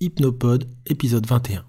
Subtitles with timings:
[0.00, 1.64] Hypnopod, épisode 21.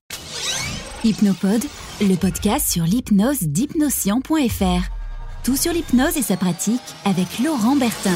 [1.03, 1.63] Hypnopod,
[1.99, 5.43] le podcast sur l'hypnose d'hypnoscient.fr.
[5.43, 8.15] Tout sur l'hypnose et sa pratique avec Laurent Bertin.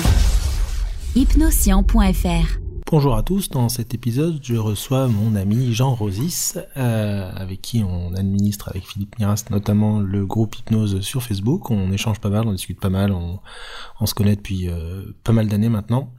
[1.15, 2.60] Hypnoscient.fr.
[2.91, 7.84] Bonjour à tous, dans cet épisode, je reçois mon ami Jean Rosis, euh, avec qui
[7.84, 11.72] on administre avec Philippe Miras notamment le groupe Hypnose sur Facebook.
[11.72, 15.48] On échange pas mal, on discute pas mal, on, se connaît depuis euh, pas mal
[15.48, 16.12] d'années maintenant.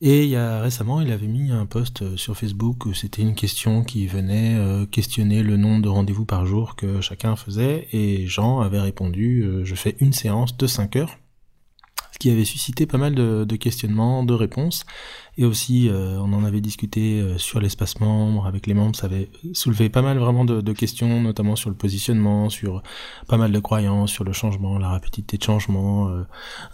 [0.00, 3.22] Et il y a récemment, il avait mis un post euh, sur Facebook où c'était
[3.22, 7.88] une question qui venait euh, questionner le nombre de rendez-vous par jour que chacun faisait,
[7.92, 11.18] et Jean avait répondu euh, je fais une séance de 5 heures
[12.18, 14.84] qui avait suscité pas mal de, de questionnements, de réponses.
[15.36, 19.06] Et aussi, euh, on en avait discuté euh, sur l'espace membre, avec les membres, ça
[19.06, 22.82] avait soulevé pas mal vraiment de, de, questions, notamment sur le positionnement, sur
[23.28, 26.24] pas mal de croyances, sur le changement, la rapidité de changement, euh,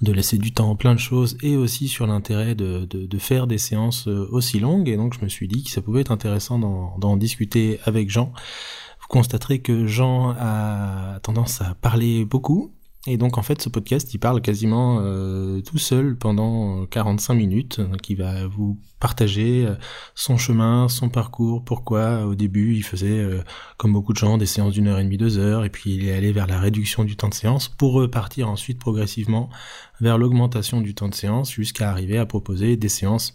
[0.00, 3.46] de laisser du temps, plein de choses, et aussi sur l'intérêt de, de, de, faire
[3.46, 4.88] des séances aussi longues.
[4.88, 8.32] Et donc, je me suis dit que ça pouvait être intéressant d'en discuter avec Jean.
[9.00, 12.72] Vous constaterez que Jean a tendance à parler beaucoup,
[13.06, 17.80] et donc en fait ce podcast il parle quasiment euh, tout seul pendant 45 minutes,
[17.80, 19.74] donc il va vous partager euh,
[20.14, 23.42] son chemin, son parcours, pourquoi au début il faisait euh,
[23.76, 26.08] comme beaucoup de gens des séances d'une heure et demie, deux heures, et puis il
[26.08, 29.50] est allé vers la réduction du temps de séance pour repartir ensuite progressivement
[30.00, 33.34] vers l'augmentation du temps de séance jusqu'à arriver à proposer des séances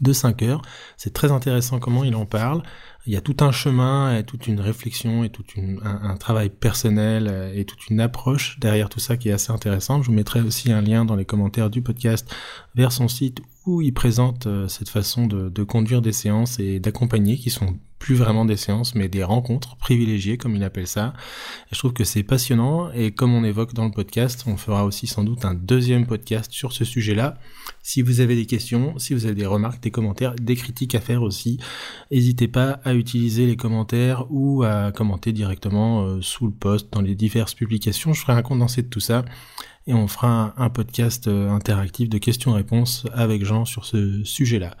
[0.00, 0.62] de 5 heures.
[0.96, 2.62] C'est très intéressant comment il en parle
[3.06, 5.44] il y a tout un chemin, et toute une réflexion, et tout
[5.82, 10.02] un, travail personnel, et toute une approche derrière tout ça qui est assez intéressante.
[10.02, 12.32] Je vous mettrai aussi un lien dans les commentaires du podcast
[12.74, 16.80] vers son site où il présente euh, cette façon de, de conduire des séances et
[16.80, 21.14] d'accompagner, qui sont plus vraiment des séances, mais des rencontres privilégiées, comme il appelle ça.
[21.70, 24.84] Et je trouve que c'est passionnant, et comme on évoque dans le podcast, on fera
[24.84, 27.38] aussi sans doute un deuxième podcast sur ce sujet-là.
[27.80, 31.00] Si vous avez des questions, si vous avez des remarques, des commentaires, des critiques à
[31.00, 31.58] faire aussi,
[32.10, 37.00] n'hésitez pas à utiliser les commentaires ou à commenter directement euh, sous le post dans
[37.00, 38.12] les diverses publications.
[38.12, 39.24] Je ferai un condensé de tout ça
[39.86, 44.76] et on fera un, podcast euh, interactif de questions-réponses avec Jean sur ce sujet-là.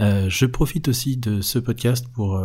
[0.00, 2.40] Euh, je profite aussi de ce podcast pour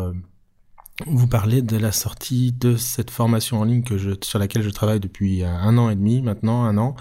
[1.08, 4.70] vous parler de la sortie de cette formation en ligne que je, sur laquelle je
[4.70, 6.96] travaille depuis un an et demi, maintenant un an,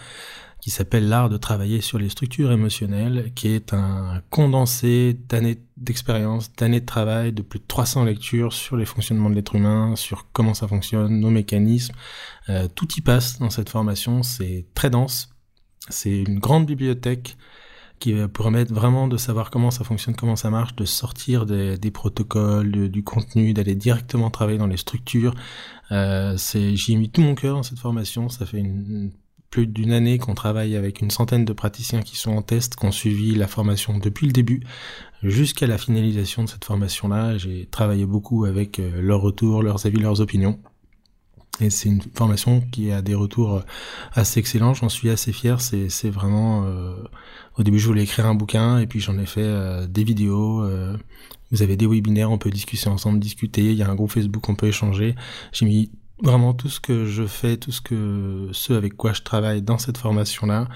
[0.62, 6.52] qui s'appelle L'art de travailler sur les structures émotionnelles, qui est un condensé d'années d'expérience,
[6.54, 10.26] d'années de travail, de plus de 300 lectures sur les fonctionnements de l'être humain, sur
[10.32, 11.94] comment ça fonctionne, nos mécanismes.
[12.48, 15.30] Euh, tout y passe dans cette formation, c'est très dense.
[15.88, 17.36] C'est une grande bibliothèque
[17.98, 21.90] qui va permettre vraiment de savoir comment ça fonctionne, comment ça marche, de sortir des,
[21.92, 25.34] protocoles, du contenu, d'aller directement travailler dans les structures.
[25.92, 28.28] Euh, J'y ai mis tout mon cœur dans cette formation.
[28.28, 29.12] Ça fait une
[29.52, 32.86] plus d'une année qu'on travaille avec une centaine de praticiens qui sont en test, qui
[32.86, 34.62] ont suivi la formation depuis le début
[35.22, 37.36] jusqu'à la finalisation de cette formation-là.
[37.36, 40.58] J'ai travaillé beaucoup avec euh, leurs retours, leurs avis, leurs opinions.
[41.60, 43.62] Et c'est une formation qui a des retours euh,
[44.14, 45.60] assez excellents, j'en suis assez fier.
[45.60, 46.64] C'est, vraiment...
[46.64, 46.94] Euh,
[47.58, 50.66] au début, je voulais écrire un bouquin, et puis j'en ai fait des vidéos.
[51.50, 53.70] vous avez des webinaires, on peut discuter ensemble, discuter.
[53.70, 55.14] Il y a un groupe Facebook, on peut échanger.
[55.52, 55.90] J'ai mis
[56.22, 59.78] vraiment tout ce que je fais, tout ce que ce avec quoi je travaille dans
[59.78, 60.68] cette formation là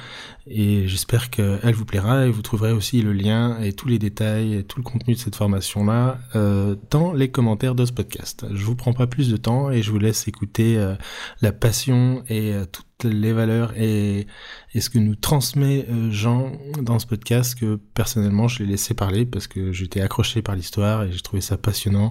[0.49, 4.55] et j'espère qu'elle vous plaira et vous trouverez aussi le lien et tous les détails
[4.55, 8.47] et tout le contenu de cette formation là euh, dans les commentaires de ce podcast.
[8.53, 10.95] Je vous prends pas plus de temps et je vous laisse écouter euh,
[11.43, 14.27] la passion et euh, toute les valeurs et,
[14.75, 18.95] et ce que nous transmet euh, Jean dans ce podcast que personnellement je l'ai laissé
[18.95, 22.11] parler parce que j'étais accroché par l'histoire et j'ai trouvé ça passionnant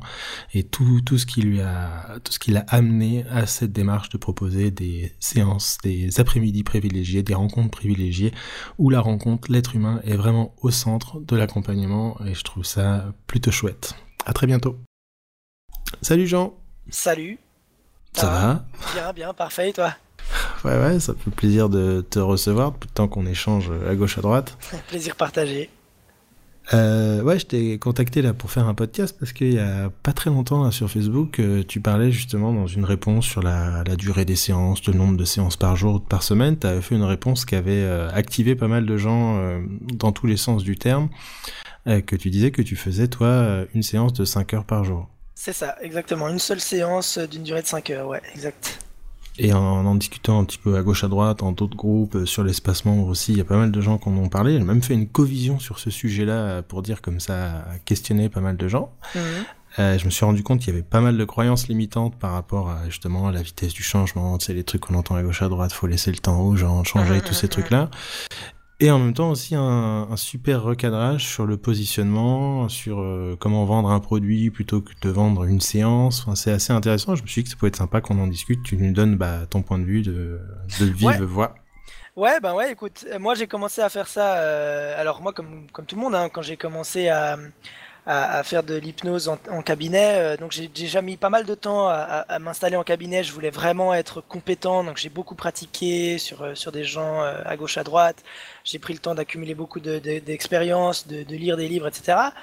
[0.54, 4.10] et tout, tout ce qui lui a tout ce qui l'a amené à cette démarche
[4.10, 8.34] de proposer des séances, des après-midi privilégiés, des rencontres privilégiées
[8.78, 13.14] où la rencontre, l'être humain est vraiment au centre de l'accompagnement et je trouve ça
[13.28, 13.96] plutôt chouette.
[14.26, 14.78] À très bientôt.
[16.02, 16.54] Salut Jean.
[16.90, 17.40] Salut.
[18.14, 18.66] Ça, va?
[18.94, 19.94] Bien, bien, parfait, et toi?
[20.64, 24.18] Ouais, ouais, ça fait plaisir de te recevoir depuis le temps qu'on échange à gauche
[24.18, 24.58] à droite.
[24.88, 25.70] plaisir partagé.
[26.74, 30.14] Euh, ouais, je t'ai contacté là pour faire un podcast parce qu'il y a pas
[30.14, 34.26] très longtemps sur Facebook, euh, tu parlais justement dans une réponse sur la, la, durée
[34.26, 36.58] des séances, le nombre de séances par jour ou par semaine.
[36.58, 39.40] Tu avais fait une réponse qui avait euh, activé pas mal de gens
[39.94, 41.10] dans tous les sens du terme,
[41.86, 45.08] que tu disais que tu faisais toi une séance de 5 heures par jour.
[45.36, 46.30] C'est ça, exactement.
[46.30, 48.80] Une seule séance d'une durée de 5 heures, ouais, exact.
[49.38, 52.26] Et en, en discutant un petit peu à gauche à droite, en d'autres groupes, euh,
[52.26, 54.58] sur l'espace membre aussi, il y a pas mal de gens qui en ont parlé.
[54.58, 58.58] J'ai même fait une co-vision sur ce sujet-là pour dire comme ça, questionner pas mal
[58.58, 58.92] de gens.
[59.14, 59.22] Mhm.
[59.78, 62.32] Euh, je me suis rendu compte qu'il y avait pas mal de croyances limitantes par
[62.32, 65.50] rapport à justement la vitesse du changement, c'est les trucs qu'on entend à gauche à
[65.50, 67.90] droite, faut laisser le temps aux gens de changer, tous ces trucs-là.
[68.82, 69.62] Et en même temps aussi un,
[70.12, 75.10] un super recadrage sur le positionnement, sur euh, comment vendre un produit plutôt que de
[75.10, 76.22] vendre une séance.
[76.24, 77.16] Enfin, c'est assez intéressant.
[77.16, 78.64] Je me suis dit que ça pouvait être sympa qu'on en discute.
[78.64, 80.42] Tu nous donnes bah, ton point de vue de,
[80.80, 81.18] de vive Ouais.
[81.22, 81.56] voix.
[82.18, 84.38] Ouais, ben ouais, écoute, moi j'ai commencé à faire ça.
[84.38, 87.38] euh, alors moi, comme comme tout le monde, hein, quand j'ai commencé à,
[88.06, 91.46] à à faire de l'hypnose en, en cabinet, euh, donc j'ai déjà mis pas mal
[91.46, 91.94] de temps à,
[92.28, 93.24] à- m'installer en cabinet.
[93.24, 97.42] Je voulais vraiment être compétent, donc j'ai beaucoup pratiqué sur euh, sur des gens euh,
[97.46, 98.24] à gauche à droite.
[98.64, 102.34] J'ai pris le temps d'accumuler beaucoup de de- d'expérience, de, de lire des livres, etc.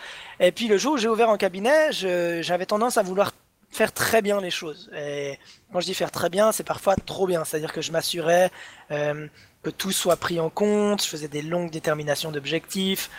[0.41, 3.33] Et puis le jour où j'ai ouvert en cabinet, j'avais tendance à vouloir
[3.73, 4.91] faire très bien les choses.
[4.95, 5.39] Et
[5.73, 7.45] quand je dis faire très bien, c'est parfois trop bien.
[7.45, 8.51] C'est-à-dire que je m'assurais
[8.91, 9.27] euh,
[9.63, 11.03] que tout soit pris en compte.
[11.03, 13.11] Je faisais des longues déterminations d'objectifs.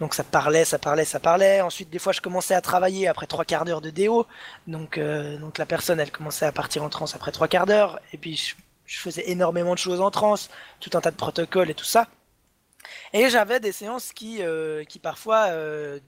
[0.00, 1.60] Donc ça parlait, ça parlait, ça parlait.
[1.60, 4.26] Ensuite, des fois, je commençais à travailler après trois quarts d'heure de déo.
[4.66, 8.00] Donc, euh, donc la personne, elle commençait à partir en transe après trois quarts d'heure.
[8.12, 8.54] Et puis,
[8.86, 10.48] je, faisais énormément de choses en transe,
[10.80, 12.08] tout un tas de protocoles et tout ça.
[13.12, 15.50] Et j'avais des séances qui, euh, qui parfois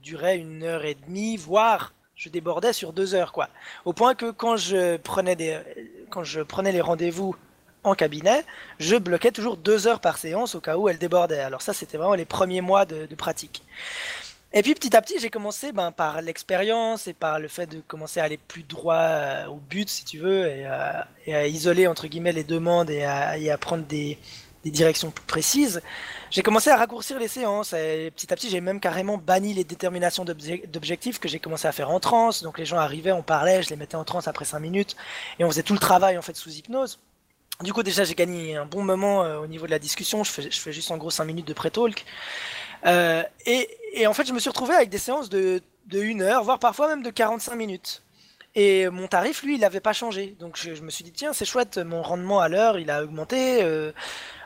[0.01, 3.49] duraient une heure et demie, voire je débordais sur deux heures, quoi.
[3.83, 7.35] Au point que quand je prenais les rendez-vous
[7.83, 8.45] en cabinet,
[8.79, 11.39] je bloquais toujours deux heures par séance au cas où elle débordait.
[11.39, 13.63] Alors ça, c'était vraiment les premiers mois de, pratique.
[14.53, 17.81] Et puis petit à petit, j'ai commencé ben, par l'expérience et par le fait de
[17.87, 21.47] commencer à aller plus droit euh, au but, si tu veux, et, à- et à
[21.47, 23.07] isoler entre guillemets les demandes et
[23.39, 24.19] et à prendre des,
[24.63, 25.81] des directions plus précises.
[26.29, 29.63] J'ai commencé à raccourcir les séances et petit à petit, j'ai même carrément banni les
[29.63, 32.43] déterminations d'obje- d'objectifs que j'ai commencé à faire en transe.
[32.43, 34.95] Donc les gens arrivaient, on parlait, je les mettais en transe après 5 minutes
[35.39, 36.99] et on faisait tout le travail en fait sous hypnose.
[37.63, 40.23] Du coup, déjà, j'ai gagné un bon moment euh, au niveau de la discussion.
[40.23, 42.05] Je fais, juste en gros 5 minutes de pré-talk.
[42.87, 46.43] Euh, et, en fait, je me suis retrouvé avec des séances de, de 1 heure,
[46.43, 48.01] voire parfois même de 45 minutes.
[48.53, 50.35] Et mon tarif, lui, il n'avait pas changé.
[50.39, 53.63] Donc je, me suis dit, tiens, c'est chouette, mon rendement à l'heure, il a augmenté.
[53.63, 53.91] Euh,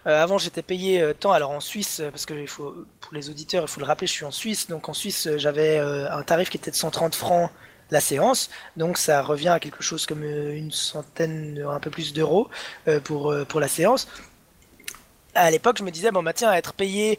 [0.06, 3.68] euh, avant, j'étais payé euh, tant, alors en Suisse, parce que pour les auditeurs, il
[3.68, 4.68] faut le rappeler, je suis en Suisse.
[4.68, 7.50] Donc en Suisse, j'avais un tarif qui était de 130 francs
[7.92, 8.50] la séance.
[8.78, 12.50] Donc ça revient à quelque chose comme une centaine, un peu plus d'euros
[13.04, 14.08] pour, pour la séance.
[15.34, 17.18] À l'époque, je me disais, bon, bah tiens, être payé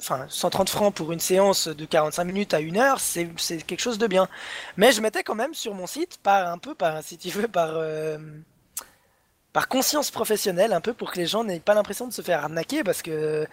[0.00, 3.80] enfin 130 francs pour une séance de 45 minutes à une heure, c'est c'est quelque
[3.80, 4.28] chose de bien.
[4.76, 7.48] Mais je mettais quand même sur mon site, par un peu, par, si tu veux,
[7.48, 8.18] par, euh,
[9.52, 12.44] par conscience professionnelle, un peu pour que les gens n'aient pas l'impression de se faire
[12.44, 13.46] arnaquer, parce que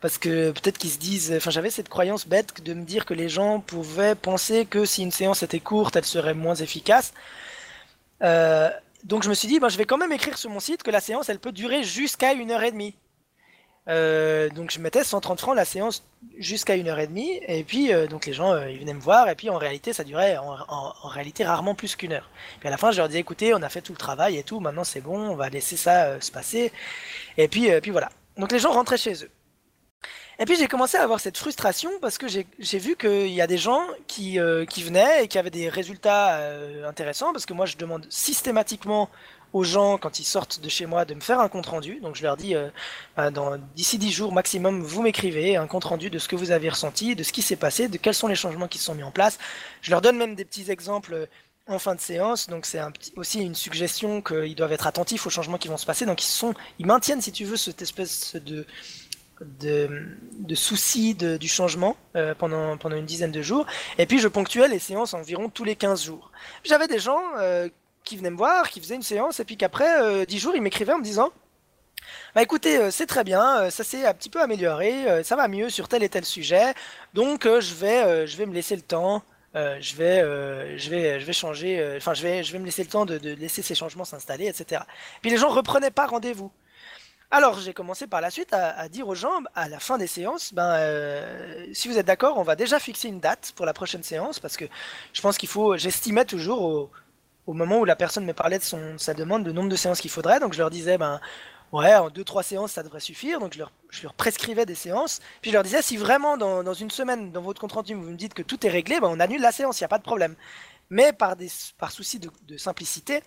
[0.00, 3.60] peut-être qu'ils se disent, enfin j'avais cette croyance bête de me dire que les gens
[3.60, 7.12] pouvaient penser que si une séance était courte, elle serait moins efficace.
[8.22, 8.70] Euh,
[9.04, 10.90] donc je me suis dit, ben, je vais quand même écrire sur mon site que
[10.90, 12.94] la séance, elle peut durer jusqu'à une heure et demie.
[13.90, 16.04] Euh, donc je mettais 130 francs la séance
[16.38, 19.00] jusqu'à une heure et demie, et puis euh, donc les gens euh, ils venaient me
[19.00, 22.30] voir, et puis en réalité ça durait en, réalité rarement plus qu'une heure.
[22.60, 24.44] Puis à la fin je leur disais écoutez on a fait tout le travail et
[24.44, 26.72] tout, maintenant c'est bon, on va laisser ça se passer,
[27.36, 28.10] et puis puis voilà.
[28.36, 29.30] Donc les gens rentraient chez eux.
[30.38, 33.46] Et puis j'ai commencé à avoir cette frustration parce que j'ai vu qu'il y a
[33.46, 34.38] des gens qui,
[34.70, 36.40] qui venaient et qui avaient des résultats
[36.86, 39.10] intéressants parce que moi je demande systématiquement
[39.52, 42.00] aux gens quand ils sortent de chez moi de me faire un compte rendu.
[42.00, 42.68] Donc je leur dis euh,
[43.32, 46.68] dans d'ici 10 jours maximum vous m'écrivez un compte rendu de ce que vous avez
[46.68, 49.02] ressenti, de ce qui s'est passé, de quels sont les changements qui se sont mis
[49.02, 49.38] en place.
[49.82, 51.26] Je leur donne même des petits exemples euh,
[51.66, 52.80] en fin de séance, donc c'est
[53.16, 56.04] aussi une suggestion qu'ils doivent être attentifs aux changements qui vont se passer.
[56.04, 58.66] Donc ils sont, ils maintiennent si tu veux cette espèce de
[59.60, 59.88] de,
[60.38, 63.66] de soucis de- du changement euh, pendant, pendant une dizaine de jours.
[63.98, 66.30] Et puis je ponctuais les séances environ tous les 15 jours.
[66.64, 67.20] J'avais des gens
[68.10, 70.62] qui venaient me voir, qui faisaient une séance, et puis qu'après euh, 10 jours, ils
[70.62, 71.32] m'écrivaient en me disant
[72.34, 75.46] Bah écoutez, euh, c'est très bien, euh, ça s'est un petit peu amélioré, ça va
[75.46, 76.74] mieux sur tel et tel sujet,
[77.14, 79.22] donc je, vais, je vais me laisser le temps.
[79.54, 80.20] je vais,
[80.76, 81.94] je vais, je vais changer.
[81.96, 84.82] Enfin, je vais, je vais me laisser le temps de, laisser ces changements s'installer, etc.
[85.22, 86.50] Puis les gens reprenaient pas rendez-vous.
[87.32, 90.52] Alors j'ai commencé par la suite à, dire aux gens à la fin des séances,
[90.52, 90.74] ben
[91.72, 94.56] si vous êtes d'accord, on va déjà fixer une date pour la prochaine séance parce
[94.56, 94.64] que
[95.12, 96.90] je pense qu'il faut, j'estimais toujours au,
[97.46, 100.00] au moment où la personne me parlait de son sa demande le nombre de séances
[100.00, 101.20] qu'il faudrait, donc je leur disais ben
[101.72, 103.58] ouais en deux trois séances ça devrait suffire, donc je
[104.02, 107.42] leur, prescrivais des séances, puis je leur disais si vraiment dans, dans une semaine dans
[107.42, 109.80] votre compte rendu vous me dites que tout est réglé, ben on annule la séance,
[109.80, 110.36] il n'y a pas de problème.
[110.90, 113.22] Mais par des par souci de simplicité,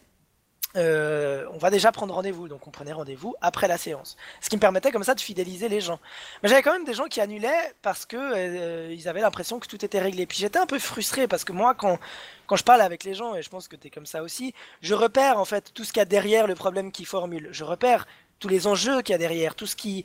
[0.76, 4.18] euh, on va déjà prendre rendez-vous, donc on prenait rendez-vous après la séance.
[4.42, 6.00] Ce qui me permettait comme ça de fidéliser les gens.
[6.42, 9.84] Mais j'avais quand même des gens qui annulaient parce que euh, avaient l'impression que tout
[9.86, 10.26] était réglé.
[10.26, 12.00] Puis j'étais un peu frustré parce que moi, quand,
[12.48, 14.54] quand je parle avec les gens, et je pense que tu es comme ça aussi,
[14.82, 17.50] je repère en fait tout ce qu'il y a derrière le problème qu'ils formulent.
[17.52, 18.08] Je repère
[18.40, 20.04] tous les enjeux qu'il y a derrière, tout ce qui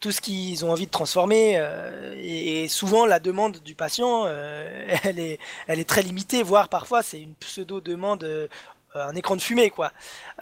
[0.00, 4.26] tout ce qu'ils ont envie de transformer euh, et, souvent la demande du patient
[5.02, 8.46] elle est elle est très limitée voire parfois c'est une pseudo demande euh,
[8.94, 9.92] un écran de fumée quoi.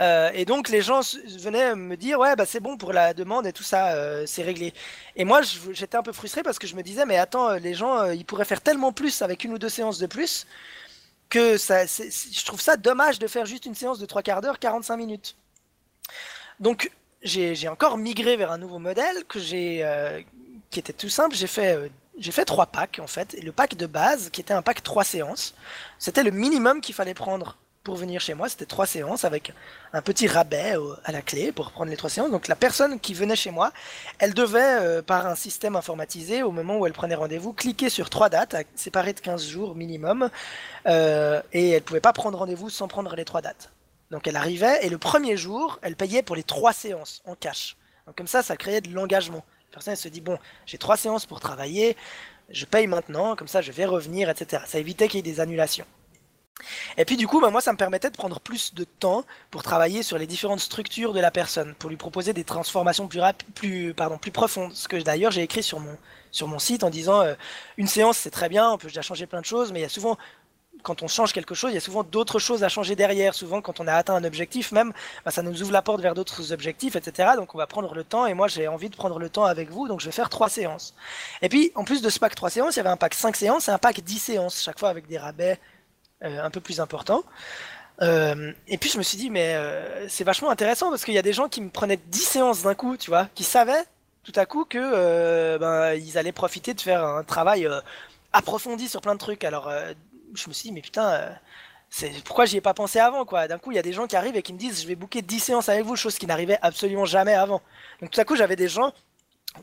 [0.01, 1.01] et donc les gens
[1.39, 4.73] venaient me dire ouais bah c'est bon pour la demande et tout ça c'est réglé.
[5.17, 5.41] Et moi
[5.73, 8.45] j'étais un peu frustré parce que je me disais mais attends les gens ils pourraient
[8.45, 10.47] faire tellement plus avec une ou deux séances de plus
[11.29, 14.59] que ça, je trouve ça dommage de faire juste une séance de trois quarts d'heure
[14.59, 15.37] 45 minutes.
[16.61, 16.91] Donc
[17.23, 19.85] j'ai encore migré vers un nouveau modèle que j'ai
[20.71, 21.35] qui était tout simple.
[21.35, 23.35] J'ai fait j'ai fait trois packs en fait.
[23.35, 25.55] Et le pack de base, qui était un pack trois séances,
[25.99, 28.49] c'était le minimum qu'il fallait prendre pour venir chez moi.
[28.49, 29.53] C'était trois séances avec
[29.93, 30.75] un petit rabais
[31.05, 32.33] à la clé pour prendre les trois séances.
[32.33, 33.73] Donc la personne qui venait chez moi,
[34.19, 38.11] elle devait, euh, par un système informatisé, au moment où elle prenait rendez-vous, cliquer sur
[38.11, 40.31] trois dates, séparées de 15 jours minimum,
[40.87, 43.71] euh, et elle pouvait pas prendre rendez-vous sans prendre les trois dates.
[44.11, 47.77] Donc elle arrivait, et le premier jour, elle payait pour les trois séances en cash.
[48.07, 49.45] Donc comme ça, ça créait de l'engagement
[49.77, 51.97] personne se dit bon, j'ai trois séances pour travailler,
[52.49, 54.63] je paye maintenant, comme ça je vais revenir, etc.
[54.67, 55.85] Ça évitait qu'il y ait des annulations.
[56.97, 59.63] Et puis du coup, bah, moi, ça me permettait de prendre plus de temps pour
[59.63, 63.95] travailler sur les différentes structures de la personne, pour lui proposer des transformations plus,
[64.33, 64.73] profondes.
[64.75, 67.35] Ce que d'ailleurs j'ai écrit sur mon, site en disant euh,
[67.77, 69.87] une séance c'est très bien, on peut déjà changer plein de choses, mais il y
[69.87, 70.19] a souvent
[70.83, 73.35] quand on change quelque chose, il y a souvent d'autres choses à changer derrière.
[73.35, 74.93] Souvent, quand on a atteint un objectif, même,
[75.25, 77.31] bah, ça nous ouvre la porte vers d'autres objectifs, etc.
[77.37, 78.27] Donc, on va prendre le temps.
[78.27, 79.89] Et moi, j'ai envie de prendre le temps avec vous.
[79.89, 80.95] Donc, je vais faire trois séances.
[81.43, 83.35] Et puis, en plus de ce pack 3 séances, il y avait un pack 5
[83.35, 85.59] séances et un pack 10 séances, chaque fois avec des rabais
[86.23, 87.23] un peu plus importants.
[88.03, 91.19] Euh, et puis, je me suis dit, mais euh, c'est vachement intéressant parce qu'il y
[91.19, 93.85] a des gens qui me prenaient 10 séances d'un coup, tu vois, qui savaient
[94.23, 97.69] tout à coup que ben, ils allaient profiter de faire un travail
[98.33, 99.45] approfondi sur plein de trucs.
[99.45, 99.71] Alors,
[100.35, 101.31] je me suis dit, mais putain, euh,
[101.91, 103.49] c'est pourquoi j'y ai pas pensé avant, quoi?
[103.49, 104.95] D'un coup, il y a des gens qui arrivent et qui me disent, je vais
[104.95, 107.63] booker 10 séances avec vous, chose qui n'arrivait absolument jamais avant.
[108.01, 108.93] Donc tout à coup, j'avais des gens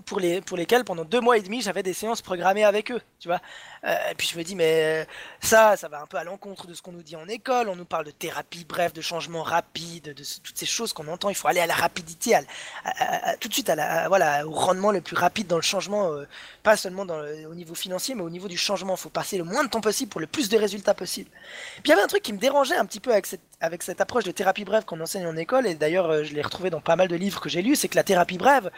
[0.05, 3.01] pour, les, pour lesquels pendant deux mois et demi j'avais des séances programmées avec eux,
[3.19, 3.39] tu vois.
[3.85, 5.07] Euh, et puis je me dis mais
[5.41, 7.69] ça, ça va un peu à l'encontre de ce qu'on nous dit en école.
[7.69, 11.29] On nous parle de thérapie bref, de changement rapide, de toutes ces choses qu'on entend.
[11.29, 14.91] Il faut aller à la rapidité, à, tout de suite à la, voilà, au rendement
[14.91, 16.27] le plus rapide dans le changement, euh,
[16.63, 18.95] pas seulement au niveau financier, mais au niveau du changement.
[18.95, 21.29] Il faut passer le moins de temps possible pour le plus de résultats possible.
[21.75, 23.83] Puis il y avait un truc qui me dérangeait un petit peu avec cette, avec
[23.83, 26.69] cette approche de thérapie brève qu'on enseigne en école, et d'ailleurs euh, je l'ai retrouvé
[26.69, 28.71] dans pas mal de livres que j'ai lus, c'est que la thérapie brève,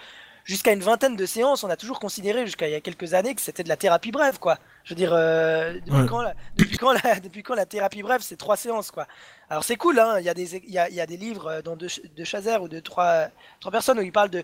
[0.46, 3.36] jusqu'à une vingtaine de séances, on a toujours considéré jusqu'à il y a quelques années
[3.36, 4.58] que c'était de la thérapie brève, quoi.
[4.86, 8.22] Je veux dire, euh, depuis, quand la, depuis, quand la, depuis, quand la, thérapie brève,
[8.22, 9.08] c'est trois séances, quoi.
[9.50, 10.20] Alors c'est cool, hein.
[10.20, 11.90] Il y a des, il y a, il y a des livres euh, dans de,
[12.16, 13.28] de Chazer ou de trois,
[13.60, 14.44] trois personnes où ils parlent de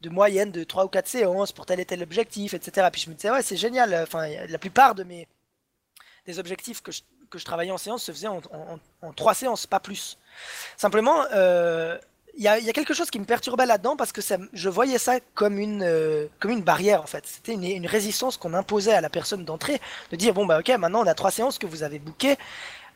[0.00, 2.86] de moyenne de trois ou quatre séances pour tel et tel objectif, etc.
[2.92, 3.92] Puis je me disais, ouais, c'est génial.
[3.94, 5.26] Enfin, la plupart de mes
[6.24, 9.34] des objectifs que je, que je travaillais en séance se faisaient en, en, en trois
[9.34, 10.18] séances, pas plus.
[10.76, 11.98] Simplement, euh,
[12.38, 14.20] il y, a, quelque chose qui me perturbait là-dedans parce que
[14.52, 17.26] je voyais ça comme une, euh, comme une barrière en fait.
[17.26, 19.80] C'était une, une, résistance qu'on imposait à la personne d'entrée,
[20.12, 22.36] de dire bon bah ok maintenant on a trois séances que vous avez bookées,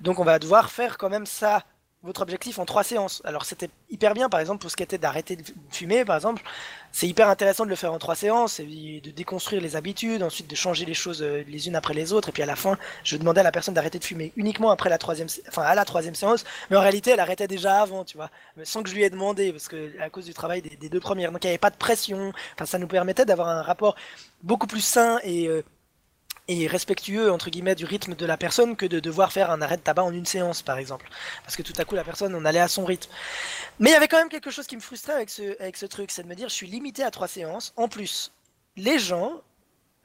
[0.00, 1.64] donc on va devoir faire quand même ça
[2.02, 3.22] votre objectif en trois séances.
[3.24, 6.42] Alors c'était hyper bien, par exemple, pour ce qui était d'arrêter de fumer, par exemple.
[6.90, 10.48] C'est hyper intéressant de le faire en trois séances, et de déconstruire les habitudes, ensuite
[10.48, 12.76] de changer les choses euh, les unes après les autres, et puis à la fin,
[13.04, 15.84] je demandais à la personne d'arrêter de fumer uniquement après la troisième, enfin à la
[15.84, 18.30] troisième séance, mais en réalité, elle arrêtait déjà avant, tu vois,
[18.64, 21.32] sans que je lui ai demandé, parce que à cause du travail des, deux premières,
[21.32, 22.32] donc il n'y avait pas de pression.
[22.54, 23.96] Enfin, ça nous permettait d'avoir un rapport
[24.42, 25.62] beaucoup plus sain et euh,
[26.48, 29.76] et respectueux entre guillemets du rythme de la personne que de devoir faire un arrêt
[29.76, 31.08] de tabac en une séance par exemple.
[31.44, 33.10] Parce que tout à coup la personne on allait à son rythme.
[33.78, 35.86] Mais il y avait quand même quelque chose qui me frustrait avec ce, avec ce
[35.86, 37.72] truc c'est de me dire je suis limité à trois séances.
[37.76, 38.32] En plus
[38.76, 39.40] les gens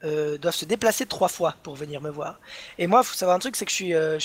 [0.04, 2.38] euh, doivent se déplacer trois fois pour venir me voir.
[2.78, 4.18] Et moi faut savoir un truc c'est que je suis, euh,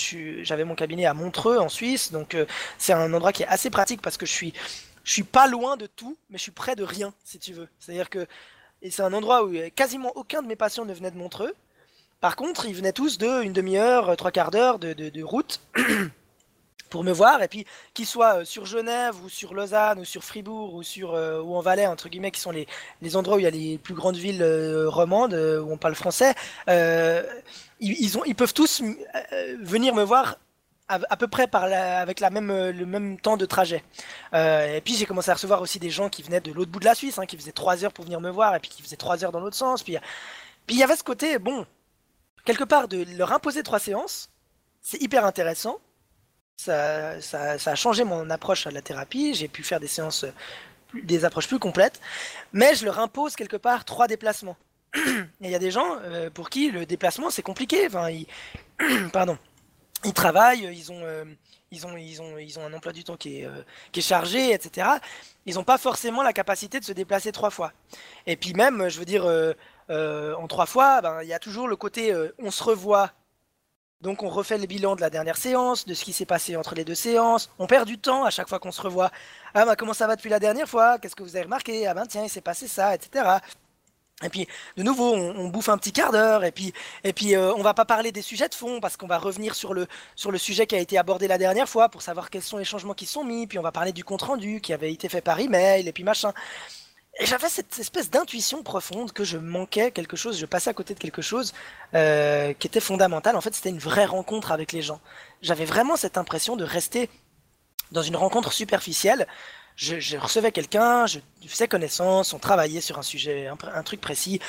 [0.44, 2.12] j'avais mon cabinet à Montreux en Suisse.
[2.12, 2.46] Donc euh,
[2.78, 4.54] c'est un endroit qui est assez pratique parce que je suis
[5.02, 7.68] je suis pas loin de tout mais je suis près de rien si tu veux.
[7.80, 8.26] C'est à dire que
[8.82, 11.54] et c'est un endroit où quasiment aucun de mes patients ne venait de Montreux
[12.24, 15.60] par contre, ils venaient tous de une demi-heure, euh, trois quarts d'heure de, route
[16.88, 17.42] pour me voir.
[17.42, 21.12] Et puis, qu'ils soient euh, sur Genève ou sur Lausanne ou sur Fribourg ou sur
[21.12, 22.66] euh, ou en Valais, entre guillemets, qui sont les,
[23.14, 24.42] endroits où il y a les plus grandes villes
[24.86, 26.32] romandes où on parle français,
[26.66, 28.82] ils, ont, ils peuvent tous
[29.60, 30.38] venir me voir
[30.88, 33.84] à, peu près par avec la même, le même temps de trajet.
[34.32, 36.86] et puis j'ai commencé à recevoir aussi des gens qui venaient de l'autre bout de
[36.86, 38.96] la Suisse, hein, qui faisaient trois heures pour venir me voir, et puis qui faisaient
[38.96, 39.82] trois heures dans l'autre sens.
[39.82, 39.98] Puis
[40.70, 41.66] il y avait ce côté, bon,
[42.44, 44.30] quelque part, de leur imposer trois séances,
[44.80, 45.78] c'est hyper intéressant.
[46.56, 47.16] Ça,
[47.66, 49.34] a changé mon approche à la thérapie.
[49.34, 50.24] J'ai pu faire des séances,
[50.94, 52.00] des approches plus complètes.
[52.52, 54.56] Mais je leur impose quelque part trois déplacements.
[54.94, 55.00] Et
[55.40, 57.88] il y a des gens euh, pour qui le déplacement c'est compliqué.
[58.10, 58.26] Ils,
[59.12, 59.36] pardon,
[60.04, 61.24] ils travaillent, ils ont, euh,
[61.72, 61.84] ils
[62.58, 64.86] ont un emploi du temps qui est, euh, qui est chargé, etc.
[65.46, 67.72] Ils n'ont pas forcément la capacité de se déplacer trois fois.
[68.26, 69.24] Et puis même, je veux dire,
[69.90, 73.12] euh, en trois fois, ben, il y a toujours le côté euh, on se revoit
[74.00, 76.74] Donc on refait le bilan de la dernière séance, de ce qui s'est passé entre
[76.74, 77.50] les deux séances.
[77.58, 79.10] On perd du temps à chaque fois qu'on se revoit.
[79.54, 80.98] Ah bah comment ça va depuis la dernière fois?
[80.98, 81.86] Qu'est-ce que vous avez remarqué?
[81.86, 83.40] Ah ben tiens, il s'est passé ça, etc.
[84.22, 86.72] Et puis, de nouveau, on, bouffe un petit quart d'heure, et puis,
[87.02, 89.54] et puis euh, on va pas parler des sujets de fond, parce qu'on va revenir
[89.56, 92.42] sur le, sur le sujet qui a été abordé la dernière fois, pour savoir quels
[92.42, 95.08] sont les changements qui sont mis, puis on va parler du compte-rendu qui avait été
[95.08, 96.32] fait par email, et puis machin.
[97.20, 100.94] Et j'avais cette espèce d'intuition profonde que je manquais quelque chose, je passais à côté
[100.94, 101.52] de quelque chose
[101.94, 103.36] euh, qui était fondamental.
[103.36, 105.00] En fait, c'était une vraie rencontre avec les gens.
[105.40, 107.08] J'avais vraiment cette impression de rester
[107.92, 109.28] dans une rencontre superficielle
[109.76, 114.40] je, recevais quelqu'un, je faisais connaissance, on travaillait sur un sujet, un, truc précis.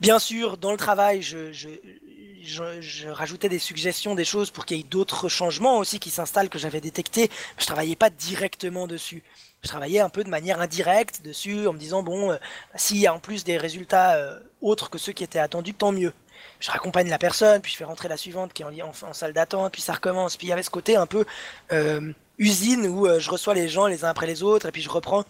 [0.00, 4.80] Bien sûr, dans le travail, je, je, rajoutais des suggestions, des choses pour qu'il y
[4.80, 7.30] ait d'autres changements aussi qui s'installent que j'avais détectés.
[7.58, 9.22] Je travaillais pas directement dessus.
[9.62, 12.36] Je travaillais un peu de manière indirecte dessus en me disant bon, euh,
[12.74, 15.92] s'il y a en plus des résultats euh, autres que ceux qui étaient attendus, tant
[15.92, 16.12] mieux.
[16.58, 19.32] Je raccompagne la personne, puis je fais rentrer la suivante qui est en, en, salle
[19.32, 20.36] d'attente, puis ça recommence.
[20.36, 21.24] Puis il y avait ce côté un peu
[21.70, 24.90] euh, usine où je reçois les gens les uns après les autres et puis je
[24.90, 25.24] reprends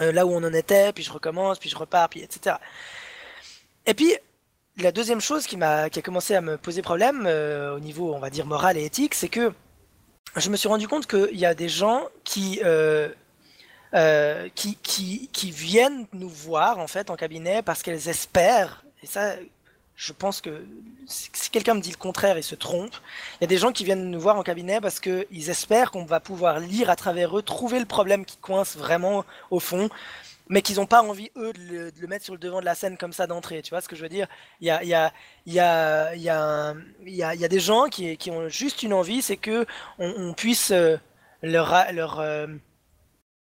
[0.00, 2.56] là où on en était, puis je recommence, puis je repars, puis etc.
[3.86, 4.16] Et puis
[4.78, 8.18] la deuxième chose qui m'a qui a commencé à me poser problème au niveau on
[8.18, 9.52] va dire moral et éthique, c'est que
[10.34, 12.60] je me suis rendu compte qu'il y a des gens qui
[14.54, 14.76] qui,
[15.32, 19.34] qui, viennent nous voir en fait en cabinet parce qu'elles espèrent et ça
[20.02, 20.64] je pense que
[21.06, 22.94] si quelqu'un me dit le contraire, il se trompe.
[23.34, 26.04] Il y a des gens qui viennent nous voir en cabinet parce qu'ils espèrent qu'on
[26.04, 29.88] va pouvoir lire à travers eux, trouver le problème qui coince vraiment au fond,
[30.48, 32.96] mais qu'ils n'ont pas envie, eux, de le, mettre sur le devant de la scène
[32.96, 33.62] comme ça d'entrée.
[33.62, 34.26] Tu vois ce que je veux dire?
[34.60, 35.12] Il y a, y, a,
[35.46, 36.74] y, a, y, a,
[37.06, 39.66] y, a, des gens qui, ont juste une envie, c'est que
[39.98, 40.96] on, puisse euh,
[41.42, 41.92] leur...
[41.92, 42.46] leur euh,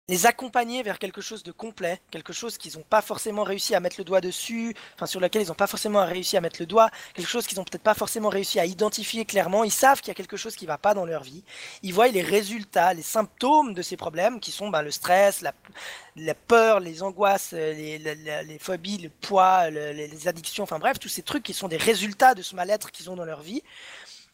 [0.09, 3.81] les accompagner vers quelque chose de complet, quelque chose qu'ils n'ont pas forcément réussi à
[3.81, 6.67] mettre le doigt dessus, enfin sur lequel ils n'ont pas forcément réussi à mettre le
[6.67, 9.65] doigt, quelque chose qu'ils n'ont peut-être pas forcément réussi à identifier clairement.
[9.65, 11.43] Ils savent qu'il y a quelque chose qui ne va pas dans leur vie.
[11.83, 16.35] Ils voient les résultats, les symptômes de ces problèmes qui sont ben, le stress, la,
[16.35, 21.43] peur, les angoisses, les, les, phobies, le poids, les addictions, enfin bref, tous ces trucs
[21.43, 23.63] qui sont des résultats de ce mal-être qu'ils ont dans leur vie.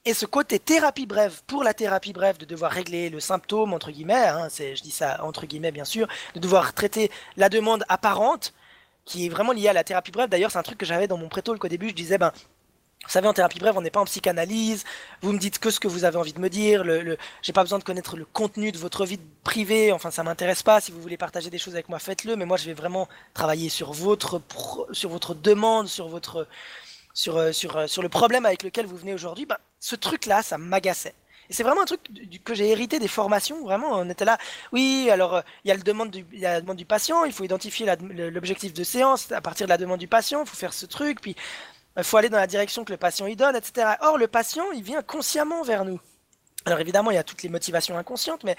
[0.06, 3.90] Et ce côté thérapie brève, pour la thérapie brève, de devoir régler le symptôme, entre
[3.90, 8.54] guillemets, hein, je dis ça entre guillemets bien sûr, de devoir traiter la demande apparente,
[9.04, 10.30] qui est vraiment liée à la thérapie brève.
[10.30, 12.32] D'ailleurs, c'est un truc que j'avais dans mon préto qu'au début, je disais, ben,
[13.04, 14.84] vous savez, en thérapie brève, on n'est pas en psychanalyse.
[15.20, 16.84] Vous me dites que ce que vous avez envie de me dire.
[16.84, 19.92] Le, le j'ai pas besoin de connaître le contenu de votre vie privée.
[19.92, 20.80] Enfin, ça m'intéresse pas.
[20.80, 22.36] Si vous voulez partager des choses avec moi, faites-le.
[22.36, 24.40] Mais moi, je vais vraiment travailler sur votre,
[24.92, 26.46] sur votre demande, sur votre,
[27.14, 30.42] sur, euh, sur, euh, sur le problème avec lequel vous venez aujourd'hui, ben, ce truc-là,
[30.42, 31.14] ça m'agaçait.
[31.48, 32.00] Et c'est vraiment un truc
[32.44, 33.64] que j'ai hérité des formations.
[33.64, 34.38] Vraiment, on était là.
[34.70, 37.24] Oui, alors euh, il y, a la demande du patient.
[37.24, 37.92] Il faut identifier
[38.30, 40.42] l'objectif de séance à partir de la demande du patient.
[40.42, 41.20] Il faut faire ce truc.
[41.20, 41.34] Puis
[41.96, 43.94] il faut aller dans la direction que le patient y donne, etc.
[44.00, 46.00] Or, le patient, il vient consciemment vers nous.
[46.66, 48.56] Alors évidemment, il y a toutes les motivations inconscientes, mais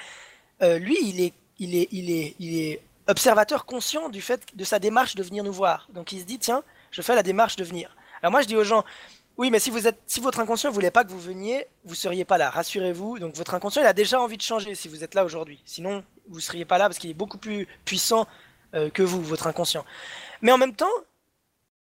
[0.60, 4.79] lui, il est, il est, il est, il est observateur conscient du fait de sa
[4.79, 5.88] démarche de venir nous voir.
[5.93, 7.95] Donc il se dit tiens, je fais la démarche de venir.
[8.21, 8.84] Alors moi je dis aux gens,
[9.41, 9.71] oui, mais si
[10.21, 12.51] votre inconscient voulait pas que vous veniez, vous seriez pas là.
[12.51, 13.17] Rassurez-vous.
[13.17, 15.63] Donc votre inconscient, il a déjà envie de changer si vous êtes là aujourd'hui.
[15.65, 18.27] Sinon, vous seriez pas là parce qu'il est beaucoup plus puissant
[18.75, 19.84] euh, que vous, votre inconscient.
[20.43, 20.93] Mais en même temps,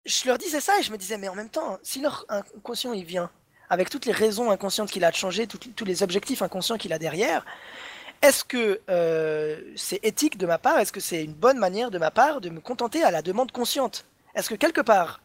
[0.05, 2.93] je leur disais ça et je me disais, mais en même temps, si leur inconscient
[2.93, 3.31] il vient
[3.71, 6.99] avec toutes les raisons inconscientes qu'il a de changer, tous les objectifs inconscients qu'il a
[6.99, 7.45] derrière,
[8.21, 10.81] est-ce que euh, c'est éthique de ma part?
[10.81, 13.53] Est-ce que c'est une bonne manière de ma part de me contenter à la demande
[13.53, 14.07] consciente?
[14.35, 15.21] Est-ce que quelque part,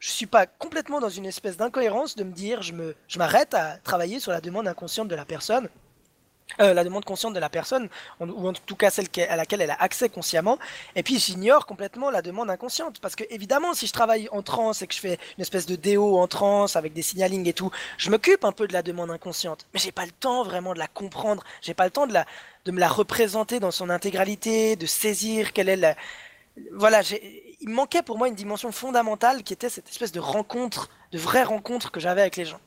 [0.00, 3.54] je suis pas complètement dans une espèce d'incohérence de me dire je me je m'arrête
[3.54, 5.68] à travailler sur la demande inconsciente de la personne
[6.58, 9.70] euh, la demande consciente de la personne, ou en tout cas celle à laquelle elle
[9.70, 10.58] a accès consciemment,
[10.96, 14.82] et puis j'ignore complètement la demande inconsciente, parce que évidemment si je travaille en transe
[14.82, 17.70] et que je fais une espèce de déo en transe avec des signalings et tout,
[17.98, 20.80] je m'occupe un peu de la demande inconsciente, mais j'ai pas le temps vraiment de
[20.80, 22.26] la comprendre, j'ai pas le temps de la
[22.64, 25.94] de me la représenter dans son intégralité, de saisir quelle est la,
[26.72, 27.00] voilà,
[27.60, 31.42] il manquait pour moi une dimension fondamentale qui était cette espèce de rencontre, de vraie
[31.42, 32.60] rencontre que j'avais avec les gens.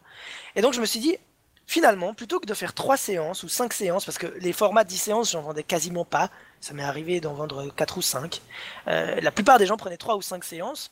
[0.55, 1.17] Et donc je me suis dit,
[1.65, 4.97] finalement, plutôt que de faire trois séances ou cinq séances, parce que les formats 10
[4.97, 6.29] séances, j'en vendais quasiment pas,
[6.61, 8.41] ça m'est arrivé d'en vendre quatre ou cinq.
[8.87, 10.91] Euh, la plupart des gens prenaient trois ou cinq séances.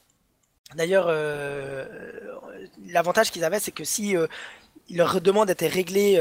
[0.76, 1.86] D'ailleurs, euh,
[2.88, 4.28] l'avantage qu'ils avaient, c'est que si euh,
[4.90, 6.20] leur demande était réglée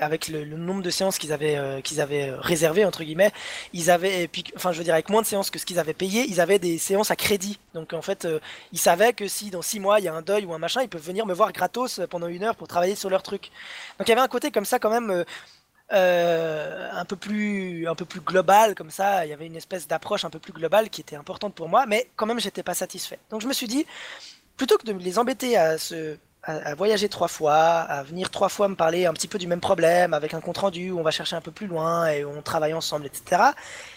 [0.00, 3.32] avec le, nombre de séances qu'ils avaient euh, qu'ils avaient euh, réservé entre guillemets,
[3.72, 5.94] ils avaient puis enfin je veux dire avec moins de séances que ce qu'ils avaient
[5.94, 7.58] payé, ils avaient des séances à crédit.
[7.74, 8.40] Donc en fait, euh,
[8.72, 10.82] ils savaient que si dans six mois il y a un deuil ou un machin,
[10.82, 13.50] ils peuvent venir me voir gratos pendant une heure pour travailler sur leur truc.
[13.98, 15.24] Donc il y avait un côté comme ça quand même
[15.92, 19.26] un peu plus un peu plus global comme ça.
[19.26, 21.86] Il y avait une espèce d'approche un peu plus globale qui était importante pour moi,
[21.86, 23.18] mais quand même j'étais pas satisfait.
[23.30, 23.86] Donc je me suis dit
[24.56, 28.68] plutôt que de les embêter à se à, voyager trois fois, à venir trois fois
[28.68, 31.10] me parler un petit peu du même problème, avec un compte rendu où on va
[31.10, 33.42] chercher un peu plus loin et on travaille ensemble, etc.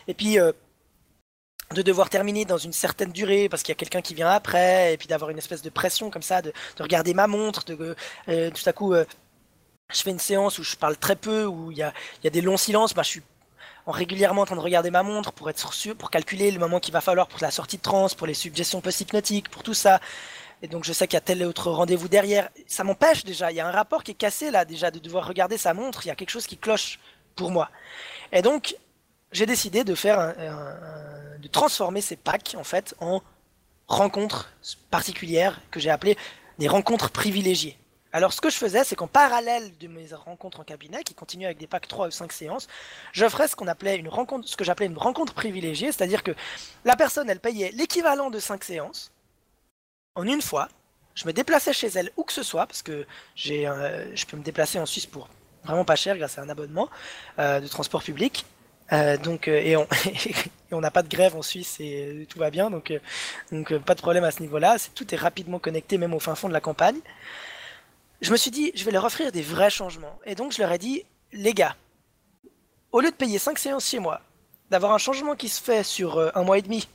[0.08, 0.52] Et puis euh,
[1.74, 4.94] de devoir terminer dans une certaine durée parce qu'il y a quelqu'un qui vient après,
[4.94, 7.96] et puis d'avoir une espèce de pression comme ça, de, regarder ma montre, de
[8.30, 8.94] euh, tout à coup.
[8.94, 9.06] Euh,
[9.94, 12.58] je fais une séance où je parle très peu, où il y a, des longs
[12.58, 13.22] silences, bah, je suis
[13.86, 16.80] en régulièrement en train de regarder ma montre pour être sûr, pour calculer le moment
[16.80, 20.00] qu'il va falloir pour la sortie de transe, pour les suggestions post-hypnotiques, pour tout ça.
[20.64, 22.50] Et donc je sais qu'il y a tel autre rendez-vous derrière.
[22.68, 23.52] Ça m'empêche déjà.
[23.52, 26.06] Il y a un rapport qui est cassé là déjà de devoir regarder sa montre.
[26.06, 27.00] Il y a quelque chose qui cloche
[27.36, 27.70] pour moi.
[28.32, 28.78] Et donc
[29.34, 30.34] j'ai décidé de faire
[31.38, 33.22] de transformer ces packs en fait en
[33.90, 34.54] rencontres
[34.90, 36.18] particulières que j'ai appelées
[36.60, 37.78] des rencontres privilégiées.
[38.14, 41.48] Alors ce que je faisais, c'est qu'en parallèle de mes rencontres en cabinet, qui continuaient
[41.48, 42.68] avec des packs 3 ou 5 séances,
[43.12, 46.32] je ferais ce qu'on appelait une rencontre, ce que j'appelais une rencontre privilégiée, c'est-à-dire que
[46.86, 49.12] la personne, elle payait l'équivalent de 5 séances
[50.16, 50.70] en une fois.
[51.16, 54.36] Je me déplaçais chez elle où que ce soit, parce que j'ai, euh, je peux
[54.36, 55.30] me déplacer en Suisse pour
[55.64, 56.90] vraiment pas cher grâce à un abonnement
[57.40, 58.46] euh, de transport public.
[58.92, 62.92] Euh, donc et on n'a pas de grève en Suisse et tout va bien donc
[63.86, 64.78] pas de problème à ce niveau-là.
[64.96, 67.00] Tout est rapidement connecté même au fin fond de la campagne
[68.24, 70.18] je me suis dit, je vais leur offrir des vrais changements.
[70.26, 71.76] Et donc je leur ai dit, les gars,
[72.92, 74.22] au lieu de payer 5 séances chez moi,
[74.70, 76.88] d'avoir un changement qui se fait sur euh, un mois et demi,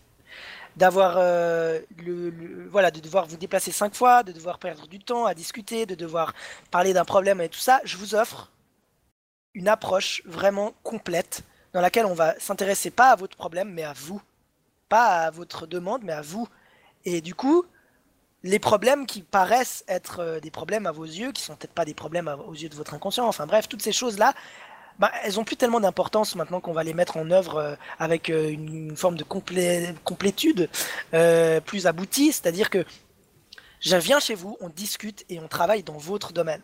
[0.79, 5.27] d'avoir euh, le, voilà de devoir vous déplacer cinq fois, de devoir perdre du temps
[5.27, 6.35] à discuter, de devoir
[6.71, 8.51] parler d'un problème et tout ça, je vous offre
[9.55, 13.93] une approche vraiment complète dans laquelle on va s'intéresser pas à votre problème mais à
[13.93, 14.23] vous,
[14.88, 16.47] pas à votre demande mais à vous.
[17.05, 17.64] Et du coup,
[18.45, 21.85] les problèmes qui paraissent être euh, des problèmes à vos yeux, qui sont peut-être pas
[21.85, 24.33] des problèmes aux yeux de votre inconscient, enfin bref, toutes ces choses-là,
[24.99, 28.31] bah, elles ont plus tellement d'importance maintenant qu'on va les mettre en œuvre euh, avec
[28.31, 30.69] euh, une, forme de complétude
[31.65, 32.85] plus aboutie, c'est-à-dire que
[33.81, 36.63] je viens chez vous, on discute et on travaille dans votre domaine.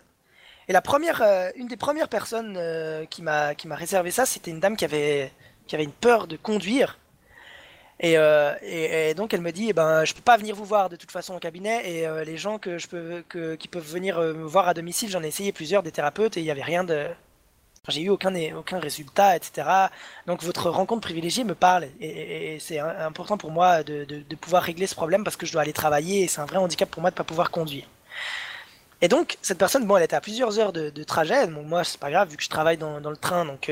[0.66, 1.22] Et la première,
[1.56, 2.58] une des premières personnes
[3.10, 5.30] qui m'a réservé ça, c'était une dame qui avait
[5.72, 6.98] une peur de conduire
[8.02, 10.96] euh, et, donc elle me dit, eh ben, je peux pas venir vous voir de
[10.96, 14.74] toute façon au cabinet et euh, les gens qui peuvent venir euh, me voir à
[14.74, 17.06] domicile, j'en ai essayé plusieurs des thérapeutes et il n'y avait rien de,
[17.88, 19.68] j'ai eu aucun, aucun résultat, etc.
[20.26, 24.86] Donc votre rencontre privilégiée me parle et, c'est important pour moi de, de, pouvoir régler
[24.86, 27.10] ce problème parce que je dois aller travailler et c'est un vrai handicap pour moi
[27.10, 27.86] de pas pouvoir conduire.
[29.00, 31.46] Et donc cette personne, bon, elle était à plusieurs heures de, trajet.
[31.46, 33.70] Bon, moi c'est pas grave vu que je travaille dans, dans le train, donc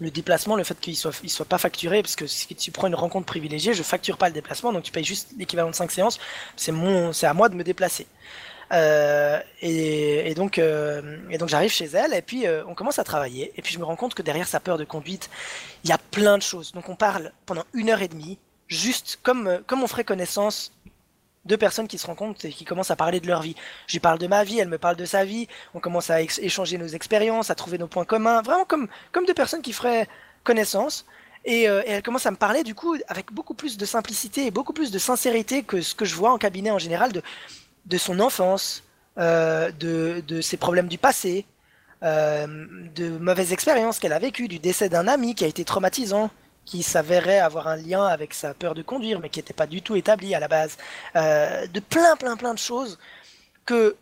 [0.00, 2.86] le déplacement, le fait qu'il soit, il soit pas facturé, parce que si tu prends
[2.86, 5.90] une rencontre privilégiée, je facture pas le déplacement, donc tu payes juste l'équivalent de 5
[5.90, 6.18] séances,
[6.56, 6.72] c'est
[7.12, 8.06] c'est à moi de me déplacer.
[8.72, 13.04] Euh, et, donc, euh, et donc j'arrive chez elle, et puis euh, on commence à
[13.04, 15.28] travailler, et puis je me rends compte que derrière sa peur de conduite,
[15.84, 16.72] il y a plein de choses.
[16.72, 20.72] Donc on parle pendant une heure et demie, juste comme, on ferait connaissance
[21.44, 23.56] deux personnes qui se rencontrent et qui commencent à parler de leur vie.
[23.88, 26.22] Je lui parle de ma vie, elle me parle de sa vie, on commence à
[26.22, 28.88] échanger nos expériences, à trouver nos points communs, vraiment comme,
[29.26, 30.08] deux personnes qui feraient
[30.44, 31.04] connaissance.
[31.44, 34.72] Et, elle commence à me parler du coup avec beaucoup plus de simplicité et beaucoup
[34.72, 37.12] plus de sincérité que ce que je vois en cabinet en général
[37.86, 38.82] de son enfance,
[39.18, 41.46] euh, de, ses problèmes du passé,
[42.02, 42.46] euh,
[42.94, 46.30] de mauvaises expériences qu'elle a vécues, du décès d'un ami qui a été traumatisant,
[46.64, 49.82] qui s'avérait avoir un lien avec sa peur de conduire, mais qui n'était pas du
[49.82, 50.76] tout établi à la base,
[51.16, 52.98] euh, de plein, plein, plein de choses
[53.66, 53.96] que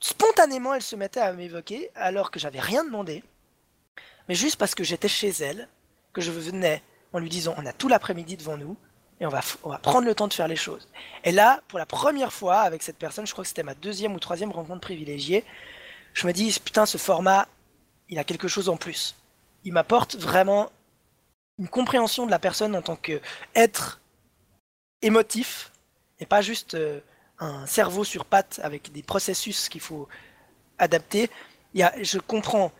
[0.00, 3.22] spontanément elle se mettait à m'évoquer alors que j'avais rien demandé,
[4.28, 5.68] mais juste parce que j'étais chez elle,
[6.12, 8.76] que je venais en lui disant on a tout l'après-midi devant nous
[9.20, 10.88] et on va, on va prendre le temps de faire les choses.
[11.24, 14.14] Et là, pour la première fois avec cette personne, je crois que c'était ma deuxième
[14.14, 15.44] ou troisième rencontre privilégiée,
[16.14, 17.48] je me dis putain ce format,
[18.08, 19.14] il a quelque chose en plus.
[19.64, 20.70] Il m'apporte vraiment
[21.58, 24.00] une compréhension de la personne en tant qu'être
[25.02, 25.72] émotif
[26.18, 27.00] et pas juste euh,
[27.38, 30.08] un cerveau sur pattes avec des processus qu'il faut
[30.78, 31.30] adapter.
[31.74, 32.72] Il y a, je comprends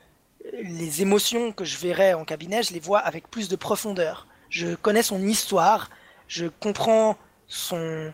[0.53, 4.27] les émotions que je verrai en cabinet, je les vois avec plus de profondeur.
[4.49, 5.91] Je connais son histoire,
[6.29, 7.17] je comprends
[7.49, 8.13] son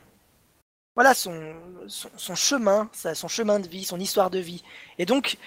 [0.94, 1.55] voilà son,
[1.88, 4.62] son, chemin, son chemin de vie, son histoire de vie.
[4.98, 5.38] Et donc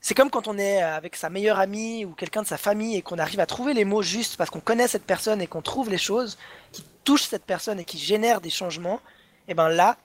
[0.00, 3.02] c'est comme quand on est avec sa meilleure amie ou quelqu'un de sa famille et
[3.02, 5.88] qu'on arrive à trouver les mots justes parce qu'on connaît cette personne et qu'on trouve
[5.88, 6.36] les choses
[6.72, 9.00] qui touchent cette personne et qui génèrent des changements.
[9.46, 9.96] Et ben là,